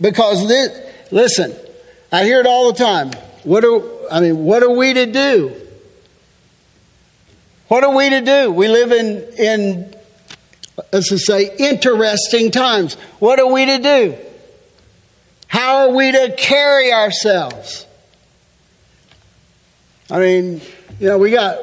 because 0.01 0.47
this, 0.47 1.11
listen, 1.11 1.55
I 2.11 2.23
hear 2.23 2.39
it 2.39 2.45
all 2.45 2.71
the 2.71 2.77
time. 2.77 3.11
What 3.43 3.63
are, 3.63 3.81
I 4.11 4.19
mean, 4.19 4.43
what 4.43 4.63
are 4.63 4.69
we 4.69 4.93
to 4.93 5.05
do? 5.05 5.55
What 7.67 7.83
are 7.83 7.95
we 7.95 8.09
to 8.09 8.21
do? 8.21 8.51
We 8.51 8.67
live 8.67 8.91
in, 8.91 9.17
in, 9.37 9.95
let's 10.91 11.09
just 11.09 11.25
say, 11.25 11.55
interesting 11.57 12.51
times. 12.51 12.95
What 13.19 13.39
are 13.39 13.51
we 13.51 13.65
to 13.65 13.77
do? 13.77 14.17
How 15.47 15.87
are 15.87 15.95
we 15.95 16.11
to 16.11 16.35
carry 16.37 16.91
ourselves? 16.91 17.85
I 20.11 20.19
mean, 20.19 20.61
you 20.99 21.07
know, 21.07 21.17
we 21.17 21.31
got 21.31 21.57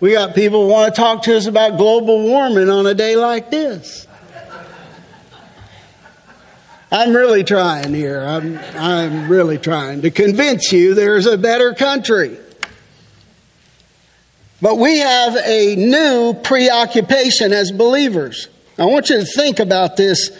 we 0.00 0.12
got 0.12 0.34
people 0.34 0.64
who 0.64 0.72
want 0.72 0.94
to 0.94 0.98
talk 0.98 1.22
to 1.24 1.36
us 1.36 1.46
about 1.46 1.76
global 1.76 2.22
warming 2.22 2.70
on 2.70 2.86
a 2.86 2.94
day 2.94 3.16
like 3.16 3.50
this. 3.50 4.06
I'm 6.92 7.14
really 7.14 7.44
trying 7.44 7.94
here. 7.94 8.20
I'm, 8.20 8.58
I'm 8.74 9.28
really 9.28 9.58
trying 9.58 10.02
to 10.02 10.10
convince 10.10 10.72
you 10.72 10.94
there's 10.94 11.26
a 11.26 11.38
better 11.38 11.72
country. 11.72 12.36
But 14.60 14.76
we 14.76 14.98
have 14.98 15.36
a 15.36 15.76
new 15.76 16.34
preoccupation 16.34 17.52
as 17.52 17.70
believers. 17.70 18.48
I 18.76 18.86
want 18.86 19.08
you 19.08 19.20
to 19.20 19.24
think 19.24 19.60
about 19.60 19.96
this 19.96 20.30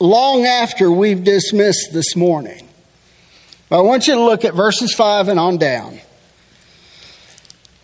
long 0.00 0.46
after 0.46 0.90
we've 0.90 1.22
dismissed 1.22 1.92
this 1.92 2.16
morning. 2.16 2.68
But 3.68 3.78
I 3.78 3.82
want 3.82 4.06
you 4.06 4.14
to 4.14 4.22
look 4.22 4.44
at 4.44 4.54
verses 4.54 4.94
5 4.94 5.28
and 5.28 5.38
on 5.38 5.58
down. 5.58 6.00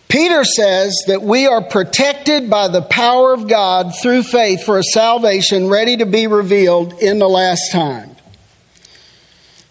Peter 0.09 0.43
says 0.43 1.03
that 1.05 1.21
we 1.21 1.45
are 1.45 1.61
protected 1.61 2.49
by 2.49 2.67
the 2.67 2.81
power 2.81 3.31
of 3.31 3.47
God 3.47 3.93
through 4.01 4.23
faith 4.23 4.63
for 4.63 4.79
a 4.79 4.83
salvation 4.83 5.69
ready 5.69 5.97
to 5.97 6.07
be 6.07 6.25
revealed 6.25 6.93
in 6.99 7.19
the 7.19 7.29
last 7.29 7.71
time. 7.71 8.15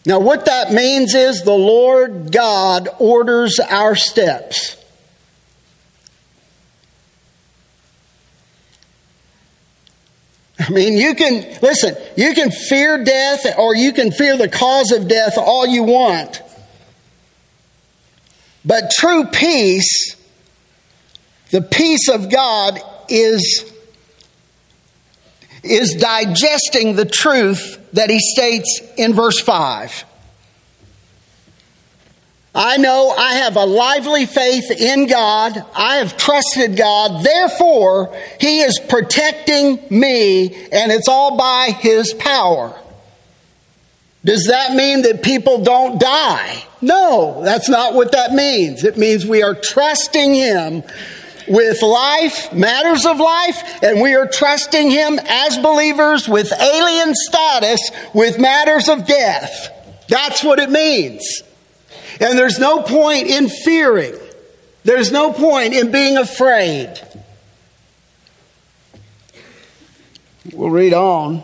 Now, 0.07 0.21
what 0.21 0.47
that 0.47 0.73
means 0.73 1.15
is 1.17 1.43
the 1.43 1.51
Lord 1.51 2.31
God 2.33 2.89
orders 3.01 3.59
our 3.59 3.97
steps. 3.97 4.77
I 10.61 10.71
mean, 10.71 10.97
you 10.97 11.15
can, 11.15 11.59
listen, 11.63 11.97
you 12.17 12.33
can 12.35 12.53
fear 12.53 13.03
death 13.03 13.45
or 13.59 13.75
you 13.75 13.93
can 13.93 14.13
fear 14.13 14.37
the 14.37 14.49
cause 14.49 14.93
of 14.93 15.09
death 15.09 15.37
all 15.37 15.67
you 15.67 15.83
want. 15.83 16.43
But 18.65 18.91
true 18.99 19.25
peace, 19.27 20.18
the 21.51 21.63
peace 21.63 22.09
of 22.09 22.31
God, 22.31 22.81
is, 23.09 23.73
is 25.63 25.95
digesting 25.95 26.97
the 26.97 27.07
truth 27.07 27.79
that 27.93 28.11
he 28.11 28.19
states 28.21 28.81
in 28.97 29.15
verse 29.15 29.41
5. 29.41 30.05
I 32.55 32.77
know 32.79 33.15
I 33.17 33.35
have 33.35 33.57
a 33.57 33.65
lively 33.65 34.27
faith 34.27 34.71
in 34.73 35.07
God. 35.07 35.65
I 35.77 35.99
have 35.99 36.17
trusted 36.17 36.77
God. 36.77 37.25
Therefore, 37.25 38.17
He 38.41 38.61
is 38.63 38.81
protecting 38.81 39.79
me, 39.91 40.47
and 40.73 40.91
it's 40.91 41.07
all 41.07 41.37
by 41.37 41.71
His 41.79 42.13
power. 42.15 42.77
Does 44.25 44.47
that 44.49 44.75
mean 44.75 45.03
that 45.03 45.23
people 45.23 45.63
don't 45.63 46.01
die? 46.01 46.65
No, 46.81 47.43
that's 47.45 47.69
not 47.69 47.95
what 47.95 48.13
that 48.13 48.33
means. 48.33 48.83
It 48.83 48.99
means 48.99 49.25
we 49.25 49.45
are 49.45 49.55
trusting 49.55 50.35
Him 50.35 50.83
with 51.49 51.83
life, 51.83 52.53
matters 52.53 53.07
of 53.07 53.19
life, 53.19 53.83
and 53.83 54.01
we 54.01 54.15
are 54.15 54.27
trusting 54.27 54.91
Him 54.91 55.19
as 55.29 55.59
believers 55.59 56.29
with 56.29 56.53
alien 56.53 57.15
status 57.15 57.81
with 58.15 58.39
matters 58.39 58.89
of 58.89 59.07
death. 59.07 59.71
That's 60.09 60.43
what 60.43 60.59
it 60.59 60.71
means. 60.71 61.43
And 62.21 62.39
there's 62.39 62.59
no 62.59 62.83
point 62.83 63.29
in 63.29 63.49
fearing. 63.49 64.15
There's 64.85 65.13
no 65.13 65.33
point 65.33 65.75
in 65.75 65.93
being 65.93 66.17
afraid. 66.17 67.01
We'll 70.53 70.71
read 70.71 70.95
on. 70.95 71.43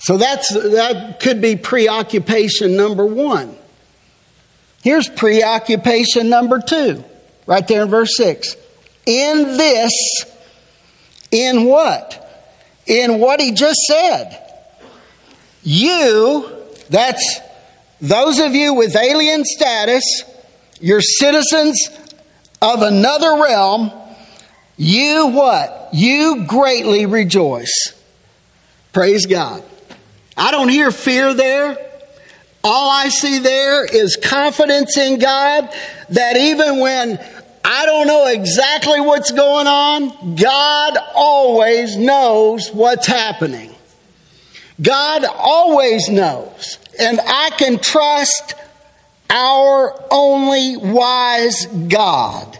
So 0.00 0.16
that's 0.16 0.52
that 0.52 1.20
could 1.20 1.40
be 1.40 1.56
preoccupation 1.56 2.76
number 2.76 3.04
1. 3.04 3.56
Here's 4.82 5.08
preoccupation 5.08 6.30
number 6.30 6.60
2, 6.60 7.04
right 7.46 7.66
there 7.66 7.82
in 7.82 7.88
verse 7.88 8.16
6. 8.16 8.56
In 9.06 9.56
this 9.56 9.92
in 11.30 11.64
what? 11.64 12.16
In 12.86 13.18
what 13.18 13.40
he 13.40 13.52
just 13.52 13.78
said. 13.86 14.46
You, 15.62 16.50
that's 16.88 17.40
those 18.00 18.38
of 18.38 18.54
you 18.54 18.74
with 18.74 18.96
alien 18.96 19.44
status, 19.44 20.24
you're 20.80 21.02
citizens 21.02 21.88
of 22.62 22.82
another 22.82 23.42
realm, 23.42 23.92
you 24.76 25.28
what? 25.28 25.90
You 25.92 26.44
greatly 26.46 27.04
rejoice. 27.06 27.94
Praise 28.92 29.26
God. 29.26 29.62
I 30.36 30.50
don't 30.50 30.70
hear 30.70 30.90
fear 30.90 31.34
there. 31.34 31.89
All 32.62 32.90
I 32.90 33.08
see 33.08 33.38
there 33.38 33.84
is 33.84 34.16
confidence 34.16 34.98
in 34.98 35.18
God 35.18 35.70
that 36.10 36.36
even 36.36 36.78
when 36.80 37.18
I 37.64 37.86
don't 37.86 38.06
know 38.06 38.26
exactly 38.26 39.00
what's 39.00 39.30
going 39.30 39.66
on, 39.66 40.34
God 40.36 40.98
always 41.14 41.96
knows 41.96 42.70
what's 42.70 43.06
happening. 43.06 43.74
God 44.80 45.24
always 45.24 46.08
knows. 46.08 46.78
And 46.98 47.20
I 47.20 47.50
can 47.56 47.78
trust 47.78 48.54
our 49.30 50.02
only 50.10 50.76
wise 50.76 51.66
God 51.66 52.58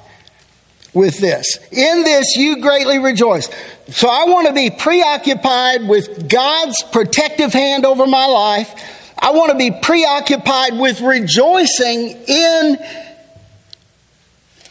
with 0.92 1.18
this. 1.18 1.58
In 1.70 2.04
this 2.04 2.36
you 2.36 2.60
greatly 2.60 2.98
rejoice. 2.98 3.48
So 3.88 4.08
I 4.08 4.24
want 4.24 4.46
to 4.46 4.52
be 4.52 4.70
preoccupied 4.70 5.88
with 5.88 6.28
God's 6.28 6.82
protective 6.92 7.52
hand 7.52 7.84
over 7.84 8.06
my 8.06 8.26
life. 8.26 8.72
I 9.20 9.32
want 9.32 9.52
to 9.52 9.58
be 9.58 9.70
preoccupied 9.70 10.78
with 10.78 11.00
rejoicing 11.00 12.16
in 12.26 12.78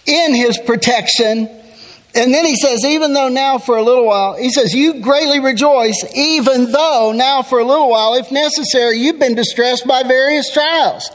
in 0.05 0.33
his 0.33 0.57
protection 0.57 1.59
and 2.15 2.33
then 2.33 2.43
he 2.43 2.55
says, 2.55 2.83
even 2.85 3.13
though 3.13 3.29
now 3.29 3.59
for 3.59 3.77
a 3.77 3.83
little 3.83 4.05
while, 4.05 4.35
he 4.35 4.49
says, 4.49 4.73
you 4.73 4.99
greatly 5.01 5.39
rejoice, 5.39 6.03
even 6.15 6.71
though 6.71 7.13
now 7.15 7.43
for 7.43 7.59
a 7.59 7.63
little 7.63 7.89
while, 7.89 8.15
if 8.15 8.31
necessary, 8.31 8.97
you've 8.97 9.19
been 9.19 9.35
distressed 9.35 9.87
by 9.87 10.01
various 10.03 10.51
trials. 10.51 11.09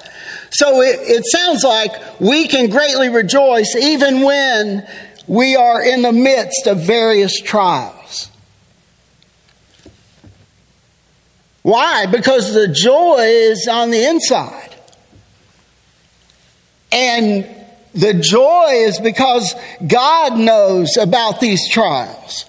So 0.52 0.82
it, 0.82 1.00
it 1.00 1.26
sounds 1.26 1.64
like 1.64 2.20
we 2.20 2.46
can 2.46 2.70
greatly 2.70 3.08
rejoice 3.08 3.74
even 3.74 4.22
when 4.22 4.88
we 5.26 5.56
are 5.56 5.84
in 5.84 6.02
the 6.02 6.12
midst 6.12 6.68
of 6.68 6.86
various 6.86 7.40
trials. 7.40 8.03
Why? 11.64 12.04
Because 12.04 12.52
the 12.52 12.68
joy 12.68 13.20
is 13.20 13.66
on 13.68 13.90
the 13.90 14.04
inside. 14.04 14.76
And 16.92 17.48
the 17.94 18.12
joy 18.12 18.66
is 18.70 19.00
because 19.00 19.54
God 19.86 20.36
knows 20.36 20.98
about 20.98 21.40
these 21.40 21.66
trials. 21.70 22.44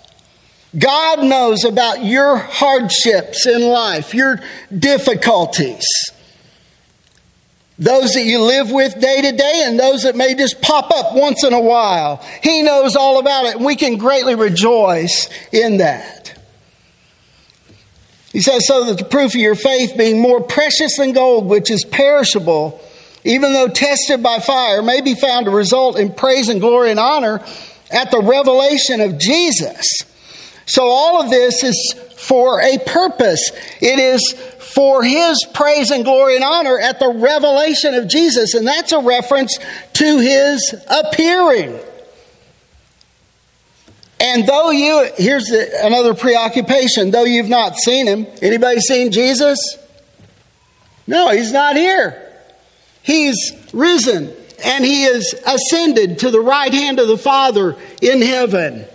God 0.78 1.24
knows 1.24 1.64
about 1.64 2.04
your 2.04 2.36
hardships 2.36 3.48
in 3.48 3.62
life, 3.62 4.14
your 4.14 4.42
difficulties. 4.78 5.86
Those 7.80 8.16
that 8.16 8.24
you 8.26 8.42
live 8.42 8.70
with 8.70 9.00
day 9.00 9.22
to 9.22 9.32
day 9.32 9.64
and 9.66 9.80
those 9.80 10.04
that 10.04 10.18
may 10.18 10.36
just 10.36 10.62
pop 10.62 10.92
up 10.92 11.16
once 11.16 11.46
in 11.46 11.54
a 11.54 11.62
while. 11.62 12.22
He 12.44 12.64
knows 12.64 12.98
all 12.98 13.20
about 13.20 13.46
it 13.46 13.56
and 13.56 13.66
we 13.66 13.78
can 13.78 13.96
greatly 13.96 14.36
rejoice 14.36 15.30
in 15.54 15.78
that. 15.78 16.25
He 18.36 18.42
says, 18.42 18.68
so 18.68 18.84
that 18.84 18.98
the 18.98 19.06
proof 19.06 19.34
of 19.34 19.40
your 19.40 19.56
faith 19.56 19.96
being 19.96 20.20
more 20.20 20.42
precious 20.42 20.98
than 20.98 21.14
gold, 21.14 21.46
which 21.46 21.72
is 21.72 21.86
perishable, 21.86 22.82
even 23.24 23.54
though 23.54 23.70
tested 23.70 24.22
by 24.22 24.40
fire, 24.40 24.82
may 24.82 25.00
be 25.00 25.16
found 25.16 25.46
to 25.46 25.52
result 25.52 25.98
in 25.98 26.12
praise 26.12 26.50
and 26.50 26.60
glory 26.60 26.92
and 26.92 27.00
honor 27.00 27.42
at 27.90 28.12
the 28.12 28.20
revelation 28.20 29.00
of 29.00 29.18
Jesus. 29.18 29.88
So 30.66 30.84
all 30.84 31.22
of 31.22 31.30
this 31.30 31.64
is 31.64 31.96
for 32.18 32.60
a 32.60 32.78
purpose. 32.86 33.54
It 33.80 34.00
is 34.00 34.34
for 34.60 35.02
his 35.02 35.42
praise 35.54 35.90
and 35.90 36.04
glory 36.04 36.36
and 36.36 36.44
honor 36.44 36.78
at 36.78 37.00
the 37.00 37.14
revelation 37.14 37.94
of 37.94 38.10
Jesus. 38.10 38.54
And 38.54 38.68
that's 38.68 38.92
a 38.92 39.00
reference 39.00 39.58
to 39.94 40.20
his 40.20 40.76
appearing. 40.90 41.80
And 44.26 44.48
though 44.48 44.72
you, 44.72 45.08
here's 45.18 45.46
the, 45.46 45.70
another 45.84 46.16
preoccupation, 46.16 47.12
though 47.12 47.26
you've 47.26 47.48
not 47.48 47.76
seen 47.78 48.08
him, 48.08 48.26
anybody 48.42 48.80
seen 48.80 49.12
Jesus? 49.12 49.60
No, 51.06 51.30
he's 51.30 51.52
not 51.52 51.76
here. 51.76 52.34
He's 53.04 53.52
risen 53.72 54.36
and 54.64 54.84
he 54.84 55.04
is 55.04 55.36
ascended 55.46 56.20
to 56.20 56.32
the 56.32 56.40
right 56.40 56.74
hand 56.74 56.98
of 56.98 57.08
the 57.08 57.20
Father 57.20 57.78
in 58.02 58.24
heaven. 58.24 58.86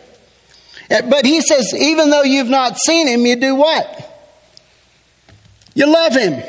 But 0.88 1.24
he 1.24 1.40
says, 1.42 1.72
even 1.74 2.10
though 2.10 2.24
you've 2.24 2.48
not 2.48 2.76
seen 2.78 3.06
him, 3.06 3.24
you 3.24 3.36
do 3.36 3.54
what? 3.54 4.34
You 5.74 5.86
love 5.86 6.16
him. 6.16 6.42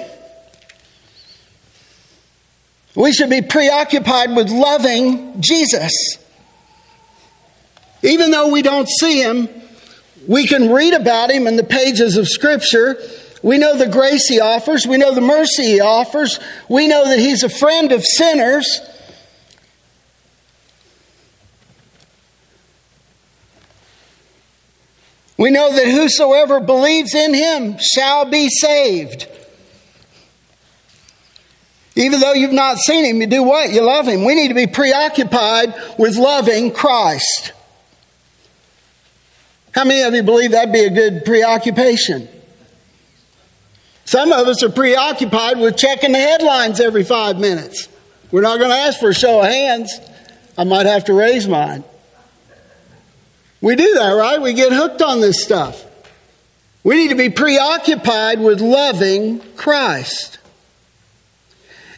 We 2.96 3.14
should 3.14 3.30
be 3.30 3.44
preoccupied 3.44 4.36
with 4.36 4.50
loving 4.50 5.40
Jesus. 5.40 6.18
Even 8.04 8.32
though 8.32 8.50
we 8.50 8.62
don't 8.62 8.90
see 8.90 9.22
him, 9.22 9.48
we 10.28 10.48
can 10.48 10.72
read 10.72 10.94
about 10.94 11.32
him 11.32 11.48
in 11.48 11.56
the 11.56 11.64
pages 11.64 12.18
of 12.18 12.28
Scripture. 12.28 12.98
We 13.44 13.58
know 13.58 13.78
the 13.78 13.88
grace 13.88 14.28
he 14.28 14.40
offers. 14.40 14.86
We 14.86 14.98
know 14.98 15.14
the 15.14 15.22
mercy 15.22 15.64
he 15.64 15.82
offers. 15.82 16.40
We 16.70 16.88
know 16.88 17.06
that 17.06 17.20
he's 17.20 17.44
a 17.44 17.50
friend 17.50 17.92
of 17.92 18.06
sinners. 18.06 18.82
We 25.38 25.50
know 25.50 25.74
that 25.74 25.88
whosoever 25.88 26.60
believes 26.60 27.16
in 27.16 27.34
him 27.34 27.78
shall 27.80 28.26
be 28.26 28.48
saved. 28.50 29.28
Even 31.96 32.20
though 32.20 32.34
you've 32.34 32.54
not 32.54 32.78
seen 32.78 33.06
him, 33.06 33.22
you 33.22 33.28
do 33.28 33.42
what? 33.42 33.72
You 33.72 33.82
love 33.82 34.08
him. 34.08 34.24
We 34.24 34.36
need 34.36 34.50
to 34.50 34.54
be 34.54 34.68
preoccupied 34.68 35.74
with 35.98 36.16
loving 36.16 36.72
Christ. 36.72 37.54
How 39.74 39.86
many 39.86 40.02
of 40.02 40.14
you 40.14 40.24
believe 40.24 40.52
that'd 40.52 40.74
be 40.74 40.84
a 40.84 40.90
good 40.90 41.26
preoccupation? 41.26 42.28
Some 44.06 44.34
of 44.34 44.48
us 44.48 44.64
are 44.64 44.70
preoccupied 44.70 45.60
with 45.60 45.78
checking 45.78 46.12
the 46.12 46.20
headlines 46.20 46.80
every 46.80 47.04
five 47.04 47.40
minutes. 47.40 47.88
We're 48.32 48.42
not 48.42 48.58
going 48.58 48.72
to 48.72 48.76
ask 48.76 49.00
for 49.00 49.10
a 49.10 49.14
show 49.14 49.40
of 49.40 49.46
hands. 49.46 50.00
I 50.58 50.64
might 50.64 50.86
have 50.86 51.06
to 51.06 51.14
raise 51.14 51.48
mine. 51.48 51.84
We 53.62 53.76
do 53.76 53.94
that, 53.94 54.10
right? 54.10 54.42
We 54.42 54.54
get 54.54 54.74
hooked 54.74 55.02
on 55.02 55.22
this 55.22 55.44
stuff. 55.44 55.86
We 56.84 56.96
need 56.96 57.10
to 57.10 57.16
be 57.16 57.30
preoccupied 57.30 58.40
with 58.40 58.60
loving 58.60 59.40
Christ. 59.56 60.40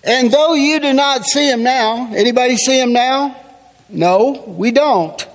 And 0.04 0.30
though 0.30 0.54
you 0.54 0.82
do 0.82 0.92
not 0.92 1.24
see 1.24 1.50
him 1.50 1.64
now, 1.64 2.14
anybody 2.14 2.58
see 2.58 2.80
him 2.80 2.92
now? 2.92 3.38
No, 3.88 4.44
we 4.46 4.72
don't. 4.72 5.26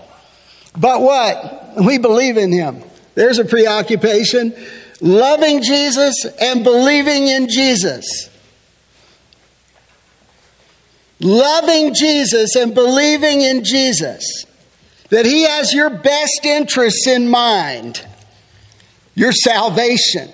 But 0.77 1.01
what? 1.01 1.68
We 1.85 1.99
believe 1.99 2.37
in 2.37 2.53
him. 2.53 2.83
There's 3.15 3.39
a 3.39 3.45
preoccupation. 3.45 4.55
Loving 5.01 5.63
Jesus 5.63 6.27
and 6.41 6.65
believing 6.65 7.29
in 7.29 7.49
Jesus. 7.49 8.31
Loving 11.21 11.95
Jesus 11.95 12.55
and 12.57 12.75
believing 12.75 13.41
in 13.41 13.65
Jesus 13.65 14.47
that 15.11 15.25
He 15.25 15.43
has 15.43 15.73
your 15.73 15.91
best 15.91 16.45
interests 16.45 17.07
in 17.07 17.29
mind, 17.29 18.05
your 19.15 19.33
salvation. 19.33 20.31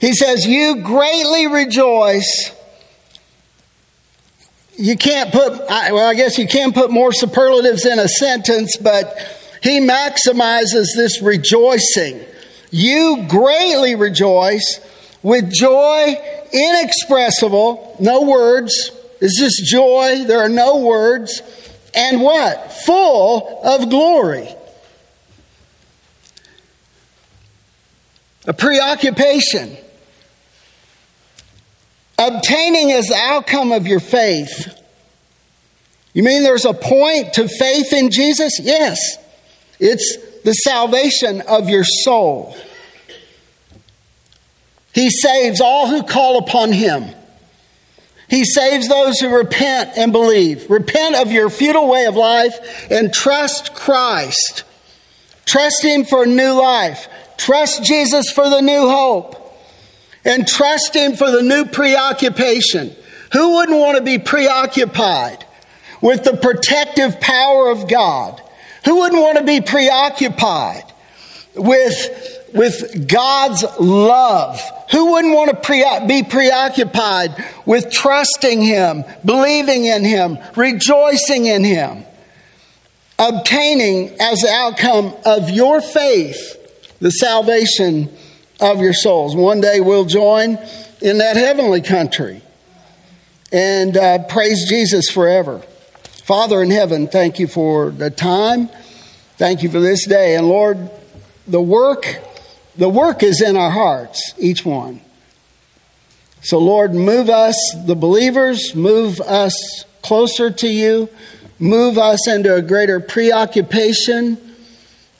He 0.00 0.12
says, 0.12 0.46
You 0.46 0.76
greatly 0.76 1.46
rejoice. 1.46 2.52
You 4.76 4.96
can't 4.96 5.30
put, 5.30 5.58
well, 5.68 6.08
I 6.08 6.14
guess 6.14 6.38
you 6.38 6.46
can 6.46 6.72
put 6.72 6.90
more 6.90 7.12
superlatives 7.12 7.84
in 7.84 7.98
a 7.98 8.08
sentence, 8.08 8.78
but 8.78 9.14
he 9.62 9.80
maximizes 9.80 10.86
this 10.96 11.20
rejoicing. 11.22 12.24
You 12.70 13.26
greatly 13.28 13.94
rejoice 13.94 14.80
with 15.22 15.52
joy 15.52 16.16
inexpressible, 16.52 17.96
no 18.00 18.22
words, 18.22 18.92
it's 19.20 19.38
just 19.38 19.64
joy, 19.64 20.24
there 20.26 20.40
are 20.40 20.48
no 20.48 20.78
words 20.78 21.42
and 21.94 22.20
what? 22.20 22.72
Full 22.72 23.60
of 23.64 23.90
glory. 23.90 24.48
A 28.46 28.54
preoccupation. 28.54 29.76
Obtaining 32.18 32.92
as 32.92 33.06
the 33.06 33.16
outcome 33.16 33.72
of 33.72 33.86
your 33.86 34.00
faith. 34.00 34.76
You 36.12 36.22
mean 36.22 36.42
there's 36.42 36.64
a 36.64 36.74
point 36.74 37.34
to 37.34 37.48
faith 37.48 37.92
in 37.92 38.10
Jesus? 38.10 38.58
Yes. 38.60 38.98
It's 39.80 40.18
the 40.44 40.52
salvation 40.52 41.40
of 41.42 41.68
your 41.68 41.84
soul. 41.84 42.56
He 44.92 45.10
saves 45.10 45.60
all 45.60 45.88
who 45.88 46.02
call 46.02 46.38
upon 46.38 46.72
him. 46.72 47.14
He 48.28 48.44
saves 48.44 48.86
those 48.86 49.18
who 49.18 49.34
repent 49.34 49.90
and 49.96 50.12
believe. 50.12 50.70
Repent 50.70 51.16
of 51.16 51.32
your 51.32 51.50
futile 51.50 51.88
way 51.88 52.06
of 52.06 52.14
life 52.14 52.86
and 52.88 53.12
trust 53.12 53.74
Christ. 53.74 54.62
Trust 55.46 55.82
Him 55.82 56.04
for 56.04 56.24
new 56.26 56.52
life. 56.52 57.08
Trust 57.36 57.82
Jesus 57.82 58.30
for 58.30 58.48
the 58.48 58.60
new 58.60 58.88
hope. 58.88 59.36
And 60.24 60.46
trust 60.46 60.94
Him 60.94 61.16
for 61.16 61.28
the 61.28 61.42
new 61.42 61.64
preoccupation. 61.64 62.94
Who 63.32 63.56
wouldn't 63.56 63.78
want 63.78 63.98
to 63.98 64.04
be 64.04 64.18
preoccupied 64.18 65.44
with 66.00 66.22
the 66.22 66.36
protective 66.36 67.20
power 67.20 67.68
of 67.68 67.88
God? 67.88 68.40
Who 68.84 68.98
wouldn't 69.00 69.20
want 69.20 69.38
to 69.38 69.44
be 69.44 69.60
preoccupied 69.60 70.84
with 71.54 72.40
with 72.52 73.08
God's 73.08 73.64
love. 73.78 74.60
Who 74.90 75.12
wouldn't 75.12 75.34
want 75.34 75.50
to 75.50 75.56
pre- 75.56 76.06
be 76.06 76.22
preoccupied 76.22 77.44
with 77.64 77.90
trusting 77.90 78.62
Him, 78.62 79.04
believing 79.24 79.84
in 79.84 80.04
Him, 80.04 80.38
rejoicing 80.56 81.46
in 81.46 81.64
Him, 81.64 82.04
obtaining 83.18 84.20
as 84.20 84.40
the 84.40 84.50
outcome 84.50 85.14
of 85.24 85.50
your 85.50 85.80
faith 85.80 86.56
the 87.00 87.10
salvation 87.10 88.10
of 88.60 88.80
your 88.80 88.94
souls? 88.94 89.36
One 89.36 89.60
day 89.60 89.80
we'll 89.80 90.06
join 90.06 90.58
in 91.00 91.18
that 91.18 91.36
heavenly 91.36 91.82
country 91.82 92.42
and 93.52 93.96
uh, 93.96 94.24
praise 94.24 94.68
Jesus 94.68 95.08
forever. 95.10 95.62
Father 96.30 96.62
in 96.62 96.70
heaven, 96.70 97.08
thank 97.08 97.40
you 97.40 97.48
for 97.48 97.90
the 97.90 98.08
time. 98.08 98.68
Thank 99.36 99.64
you 99.64 99.68
for 99.68 99.80
this 99.80 100.06
day. 100.06 100.36
And 100.36 100.46
Lord, 100.48 100.88
the 101.48 101.60
work 101.60 102.20
the 102.76 102.88
work 102.88 103.24
is 103.24 103.42
in 103.42 103.56
our 103.56 103.72
hearts, 103.72 104.34
each 104.38 104.64
one. 104.64 105.00
So, 106.40 106.58
Lord, 106.58 106.94
move 106.94 107.28
us, 107.28 107.56
the 107.84 107.96
believers, 107.96 108.76
move 108.76 109.20
us 109.20 109.84
closer 110.02 110.52
to 110.52 110.68
you, 110.68 111.08
move 111.58 111.98
us 111.98 112.28
into 112.28 112.54
a 112.54 112.62
greater 112.62 113.00
preoccupation 113.00 114.38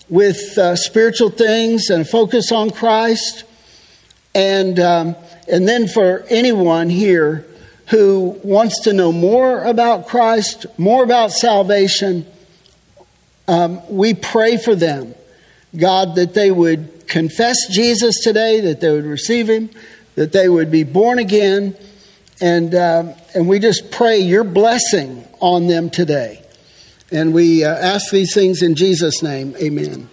with 0.08 0.56
uh, 0.56 0.76
spiritual 0.76 1.30
things 1.30 1.90
and 1.90 2.08
focus 2.08 2.52
on 2.52 2.70
Christ. 2.70 3.42
And, 4.32 4.78
um, 4.78 5.16
and 5.48 5.66
then 5.66 5.88
for 5.88 6.24
anyone 6.28 6.88
here 6.88 7.49
who 7.90 8.38
wants 8.44 8.82
to 8.82 8.92
know 8.92 9.12
more 9.12 9.64
about 9.64 10.06
Christ, 10.06 10.66
more 10.78 11.02
about 11.02 11.32
salvation, 11.32 12.24
um, 13.48 13.80
we 13.90 14.14
pray 14.14 14.56
for 14.56 14.76
them, 14.76 15.14
God, 15.76 16.14
that 16.14 16.34
they 16.34 16.52
would 16.52 17.08
confess 17.08 17.66
Jesus 17.68 18.20
today, 18.22 18.60
that 18.60 18.80
they 18.80 18.92
would 18.92 19.04
receive 19.04 19.50
Him, 19.50 19.70
that 20.14 20.32
they 20.32 20.48
would 20.48 20.70
be 20.70 20.84
born 20.84 21.18
again, 21.18 21.76
and 22.40 22.74
uh, 22.74 23.12
and 23.34 23.48
we 23.48 23.58
just 23.58 23.90
pray 23.90 24.18
your 24.18 24.44
blessing 24.44 25.26
on 25.40 25.66
them 25.66 25.90
today. 25.90 26.44
And 27.10 27.34
we 27.34 27.64
uh, 27.64 27.74
ask 27.74 28.12
these 28.12 28.32
things 28.32 28.62
in 28.62 28.76
Jesus' 28.76 29.20
name. 29.20 29.56
Amen. 29.60 30.08